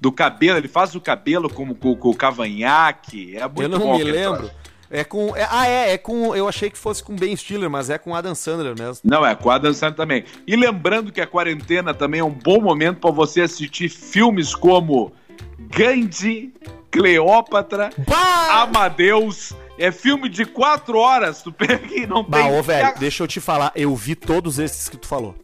[0.00, 3.36] do cabelo, ele faz o cabelo como com, com o cavanhaque.
[3.36, 4.50] É muito Eu não bom me lembro.
[4.90, 5.34] É com.
[5.36, 6.34] É, ah, é, é com.
[6.34, 9.00] Eu achei que fosse com Ben Stiller, mas é com Adam Sandler mesmo.
[9.04, 10.24] Não, é com Adam Sandler também.
[10.46, 15.12] E lembrando que a quarentena também é um bom momento para você assistir filmes como
[15.58, 16.52] Gandhi,
[16.90, 18.62] Cleópatra, bah!
[18.62, 19.52] Amadeus.
[19.76, 22.56] É filme de quatro horas, tu pega e não bah, tem.
[22.56, 25.34] Ô, velho, deixa eu te falar, eu vi todos esses que tu falou.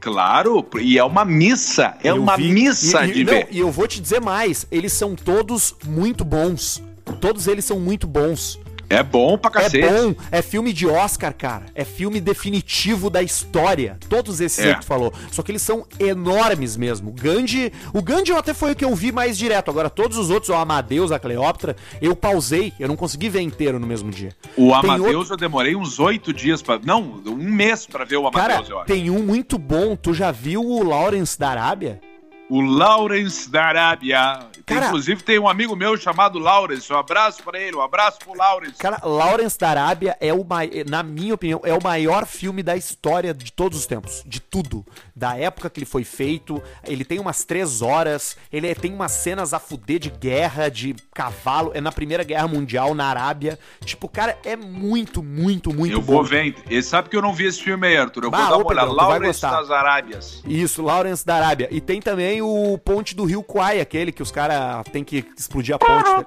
[0.00, 3.48] Claro, e é uma missa, é eu uma vi, missa e, de não, ver.
[3.50, 6.80] E eu vou te dizer mais, eles são todos muito bons.
[7.20, 8.60] Todos eles são muito bons.
[8.94, 9.82] É bom pra cacete.
[9.82, 11.66] É bom, é filme de Oscar, cara.
[11.74, 13.98] É filme definitivo da história.
[14.08, 14.68] Todos esses é.
[14.68, 15.12] aí que tu falou.
[15.30, 17.10] Só que eles são enormes mesmo.
[17.10, 19.70] O Gandhi, o Gandhi até foi o que eu vi mais direto.
[19.70, 22.72] Agora, todos os outros, o Amadeus, a Cleópatra, eu pausei.
[22.78, 24.30] Eu não consegui ver inteiro no mesmo dia.
[24.56, 25.34] O tem Amadeus outro...
[25.34, 28.78] eu demorei uns oito dias para Não, um mês para ver o Amadeus, cara, eu
[28.78, 28.86] acho.
[28.86, 29.96] Tem um muito bom.
[29.96, 32.00] Tu já viu o Lawrence da Arábia?
[32.48, 34.40] O Lawrence da Arábia.
[34.66, 36.92] Cara, Inclusive tem um amigo meu chamado Lawrence.
[36.92, 38.76] Um abraço para ele, um abraço pro Lawrence.
[38.78, 40.44] Cara, Lawrence da Arábia é o
[40.88, 44.84] na minha opinião, é o maior filme da história de todos os tempos, de tudo,
[45.14, 46.62] da época que ele foi feito.
[46.84, 51.72] Ele tem umas três horas, ele tem umas cenas a fuder de guerra, de cavalo.
[51.74, 53.58] É na Primeira Guerra Mundial na Arábia.
[53.84, 56.12] Tipo, cara, é muito, muito, muito eu bom.
[56.12, 56.54] Eu vou ver.
[56.68, 58.24] Ele sabe que eu não vi esse filme aí, Arthur.
[58.24, 58.92] Eu bah, vou dar uma olhada.
[58.92, 60.42] Lawrence das Arábias.
[60.46, 61.68] Isso, Lawrence da Arábia.
[61.70, 65.74] E tem também o ponte do Rio Kwai, aquele que os caras tem que explodir
[65.74, 66.10] a ponte.
[66.10, 66.26] Né?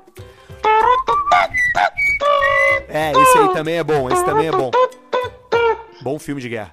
[2.89, 4.71] É, esse aí também é bom, esse também é bom.
[6.01, 6.71] Bom filme de guerra.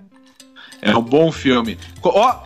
[0.80, 1.78] É um bom filme.
[2.02, 2.36] Ó,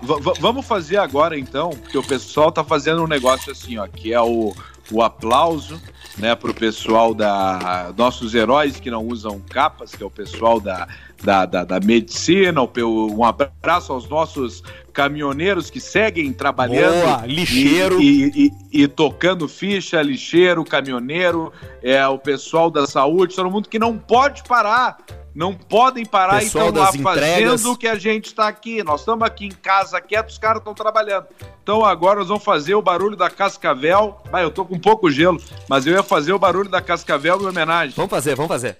[0.40, 4.20] vamos fazer agora então, porque o pessoal tá fazendo um negócio assim, ó, que é
[4.20, 4.54] o,
[4.92, 5.80] o aplauso,
[6.16, 10.86] né, pro pessoal da nossos heróis que não usam capas, que é o pessoal da
[11.22, 14.62] da, da, da medicina, um abraço aos nossos
[14.92, 17.04] caminhoneiros que seguem trabalhando.
[17.04, 18.00] Boa, lixeiro.
[18.00, 21.52] E, e, e, tocando ficha, lixeiro, caminhoneiro,
[21.82, 24.98] é, o pessoal da saúde, todo mundo que não pode parar.
[25.34, 27.62] Não podem parar pessoal e estão lá entregas.
[27.62, 28.82] fazendo o que a gente está aqui.
[28.82, 31.26] Nós estamos aqui em casa quietos, os caras estão trabalhando.
[31.62, 34.20] Então agora nós vamos fazer o barulho da Cascavel.
[34.32, 37.46] Vai, eu tô com pouco gelo, mas eu ia fazer o barulho da Cascavel em
[37.46, 37.94] homenagem.
[37.94, 38.78] Vamos fazer, vamos fazer.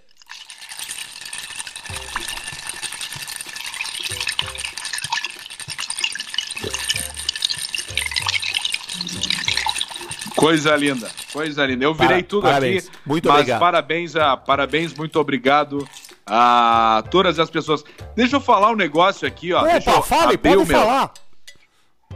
[10.38, 11.84] Coisa linda, coisa linda.
[11.84, 12.86] Eu virei tudo parabéns.
[12.86, 12.96] aqui.
[13.04, 13.58] Muito mas obrigado.
[13.58, 15.86] Parabéns, a, parabéns, muito obrigado
[16.24, 17.82] a todas as pessoas.
[18.14, 19.58] Deixa eu falar um negócio aqui, ó.
[19.62, 20.66] Opa, Deixa eu fale, pode meu...
[20.66, 21.12] falar.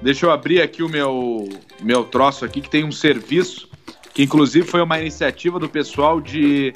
[0.01, 1.49] Deixa eu abrir aqui o meu,
[1.81, 3.69] meu troço aqui, que tem um serviço,
[4.15, 6.73] que inclusive foi uma iniciativa do pessoal de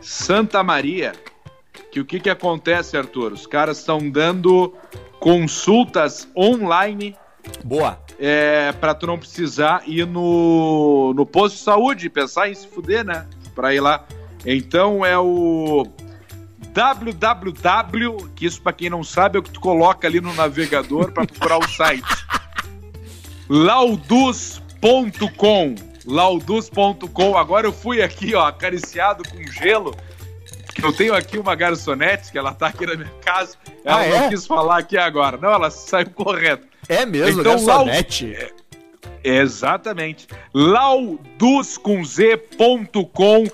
[0.00, 1.12] Santa Maria.
[1.92, 3.32] Que o que, que acontece, Arthur?
[3.32, 4.74] Os caras estão dando
[5.20, 7.16] consultas online.
[7.64, 12.68] Boa é, para tu não precisar ir no, no posto de saúde, pensar em se
[12.68, 13.26] fuder, né?
[13.54, 14.04] Para ir lá.
[14.44, 15.86] Então é o
[16.72, 21.12] www, que isso para quem não sabe é o que tu coloca ali no navegador
[21.12, 22.04] para procurar o site.
[23.48, 24.70] laudus.com
[26.06, 27.36] laudus.com.
[27.36, 29.96] Agora eu fui aqui, ó, acariciado com gelo.
[30.82, 33.56] Eu tenho aqui uma garçonete que ela tá aqui na minha casa.
[33.84, 34.30] Ela ah, não é?
[34.30, 35.36] quis falar aqui agora.
[35.36, 36.62] Não, ela saiu correndo.
[36.88, 38.36] É mesmo, então, garçonete?
[39.22, 40.26] Exatamente.
[40.54, 43.44] lauduscomz.com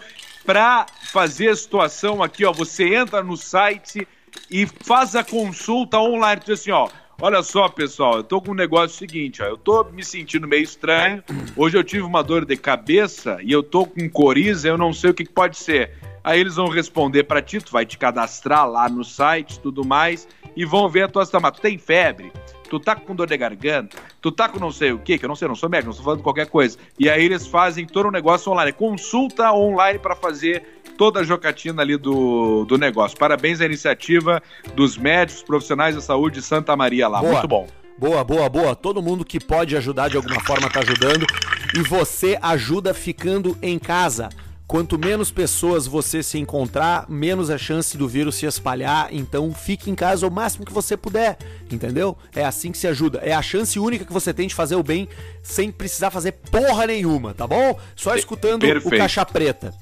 [0.45, 2.53] para fazer a situação aqui, ó.
[2.53, 4.07] Você entra no site
[4.51, 6.43] e faz a consulta online.
[6.45, 6.89] Diz assim, ó.
[7.19, 9.47] Olha só, pessoal, eu tô com um negócio seguinte, ó.
[9.47, 11.25] Eu tô me sentindo meio estranho.
[11.57, 15.11] Hoje eu tive uma dor de cabeça e eu tô com coriza, eu não sei
[15.11, 15.93] o que, que pode ser.
[16.27, 20.27] Aí eles vão responder para ti, tu vai te cadastrar lá no site, tudo mais,
[20.57, 21.53] e vão ver a tua situação.
[21.53, 22.33] Tu tem febre?
[22.69, 23.97] Tu tá com dor de garganta?
[24.21, 25.93] Tu tá com não sei o que, que eu não sei, não sou médico, não
[25.93, 26.77] estou falando qualquer coisa.
[26.99, 30.65] E aí eles fazem todo o negócio online, consulta online para fazer
[30.99, 33.17] toda a jocatina ali do, do negócio.
[33.17, 34.43] Parabéns à iniciativa
[34.75, 37.21] dos médicos profissionais da saúde de Santa Maria lá.
[37.21, 37.33] Boa.
[37.35, 37.69] Muito bom.
[37.97, 38.75] Boa, boa, boa.
[38.75, 41.25] Todo mundo que pode ajudar de alguma forma tá ajudando.
[41.73, 44.29] E você ajuda ficando em casa.
[44.67, 49.09] Quanto menos pessoas você se encontrar, menos a chance do vírus se espalhar.
[49.13, 51.39] Então fique em casa o máximo que você puder,
[51.71, 52.19] entendeu?
[52.35, 53.21] É assim que se ajuda.
[53.23, 55.09] É a chance única que você tem de fazer o bem
[55.41, 57.79] sem precisar fazer porra nenhuma, tá bom?
[57.95, 58.93] Só escutando Perfeito.
[58.93, 59.73] o Caixa Preta.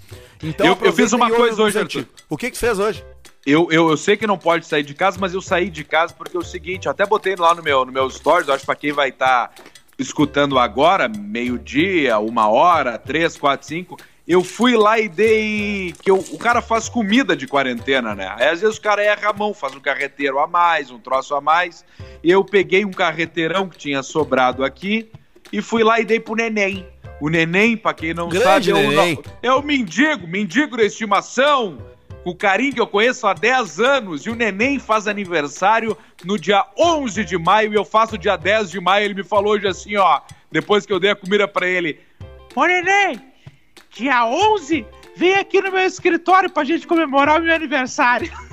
[0.42, 2.06] Então, eu, eu fiz uma coisa hoje, Arthur.
[2.28, 3.02] O que que fez hoje?
[3.46, 6.14] Eu, eu, eu, sei que não pode sair de casa, mas eu saí de casa
[6.14, 8.74] porque é o seguinte, eu até botei lá no meu, no meu stories, acho para
[8.74, 9.62] quem vai estar tá
[9.98, 15.94] escutando agora, meio-dia, uma hora, três, quatro, cinco, eu fui lá e dei.
[16.02, 18.34] que eu, o cara faz comida de quarentena, né?
[18.36, 21.34] Aí às vezes o cara erra a mão, faz um carreteiro a mais, um troço
[21.34, 21.84] a mais.
[22.22, 25.10] Eu peguei um carreteirão que tinha sobrado aqui
[25.52, 26.86] e fui lá e dei pro neném.
[27.20, 31.78] O neném, pra quem não Grande sabe, é o, é o mendigo, mendigo da estimação,
[32.24, 34.26] com o carinho que eu conheço há 10 anos.
[34.26, 38.70] E o neném faz aniversário no dia 11 de maio e eu faço dia 10
[38.70, 39.04] de maio.
[39.04, 42.00] Ele me falou hoje assim, ó, depois que eu dei a comida pra ele:
[42.54, 43.20] Ô neném,
[43.94, 44.84] dia 11,
[45.16, 48.30] vem aqui no meu escritório pra gente comemorar o meu aniversário.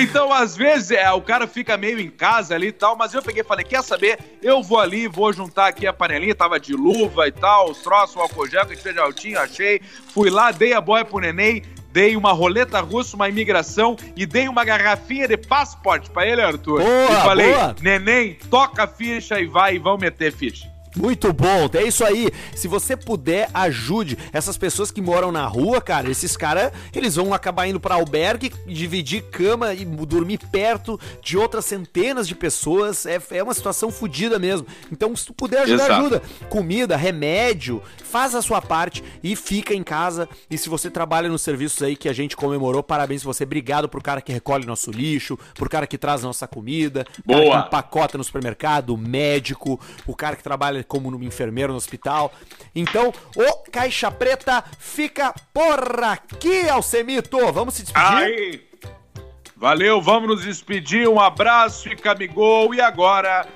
[0.00, 3.22] então, às vezes, é, o cara fica meio em casa ali e tal, mas eu
[3.22, 4.18] peguei e falei, quer saber?
[4.42, 8.16] Eu vou ali, vou juntar aqui a panelinha, tava de luva e tal, os troços,
[8.16, 9.80] o álcool gel que a gente altinho, achei.
[10.12, 14.48] Fui lá, dei a boia pro neném, dei uma roleta russa, uma imigração e dei
[14.48, 16.82] uma garrafinha de passaporte pra ele, Arthur.
[16.82, 17.76] Boa, e falei, boa.
[17.80, 20.77] neném, toca a ficha e vai e vão meter ficha.
[20.98, 22.30] Muito bom, é isso aí.
[22.54, 26.10] Se você puder, ajude essas pessoas que moram na rua, cara.
[26.10, 31.64] Esses caras, eles vão acabar indo para albergue, dividir cama e dormir perto de outras
[31.64, 33.06] centenas de pessoas.
[33.06, 34.66] É, é uma situação fodida mesmo.
[34.90, 36.00] Então, se tu puder ajudar, Exato.
[36.00, 36.22] ajuda.
[36.48, 40.28] Comida, remédio, faz a sua parte e fica em casa.
[40.50, 43.44] E se você trabalha nos serviços aí que a gente comemorou, parabéns você.
[43.44, 47.38] Obrigado pro cara que recolhe nosso lixo, pro cara que traz nossa comida, Boa.
[47.38, 51.76] cara que empacota no supermercado, o médico, o cara que trabalha como no enfermeiro no
[51.76, 52.32] hospital.
[52.74, 57.52] Então, o Caixa Preta fica por aqui, Alcemito.
[57.52, 58.08] Vamos se despedir?
[58.08, 58.68] Aí.
[59.54, 61.08] Valeu, vamos nos despedir.
[61.08, 62.74] Um abraço e camigol.
[62.74, 63.46] E agora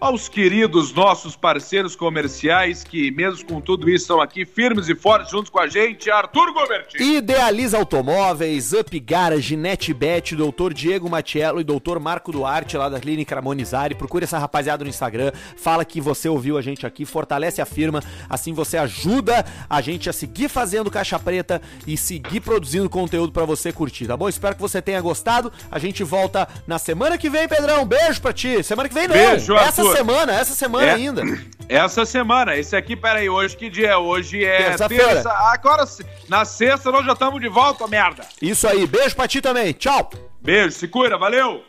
[0.00, 5.30] aos queridos nossos parceiros comerciais que, mesmo com tudo isso, estão aqui firmes e fortes
[5.30, 7.02] juntos com a gente, Arthur Goberti.
[7.02, 13.34] Idealiza Automóveis, Up Garage, NetBet, Doutor Diego Matiello e Doutor Marco Duarte, lá da Clínica
[13.34, 13.94] Ramonizari.
[13.94, 18.02] Procure essa rapaziada no Instagram, fala que você ouviu a gente aqui, fortalece a firma,
[18.28, 23.44] assim você ajuda a gente a seguir fazendo caixa preta e seguir produzindo conteúdo para
[23.44, 24.28] você curtir, tá bom?
[24.28, 25.52] Espero que você tenha gostado.
[25.70, 27.84] A gente volta na semana que vem, Pedrão.
[27.84, 28.62] Beijo pra ti.
[28.62, 29.14] Semana que vem não.
[29.14, 31.22] Beijo, Essa semana, essa semana é, ainda.
[31.70, 32.56] Essa semana.
[32.56, 33.96] Esse aqui, peraí, hoje que dia é?
[33.96, 35.30] Hoje é terça.
[35.32, 35.84] Agora,
[36.28, 38.26] na sexta, nós já estamos de volta, merda.
[38.42, 38.88] Isso aí.
[38.88, 39.72] Beijo pra ti também.
[39.72, 40.10] Tchau.
[40.42, 41.62] Beijo, se cuida, valeu.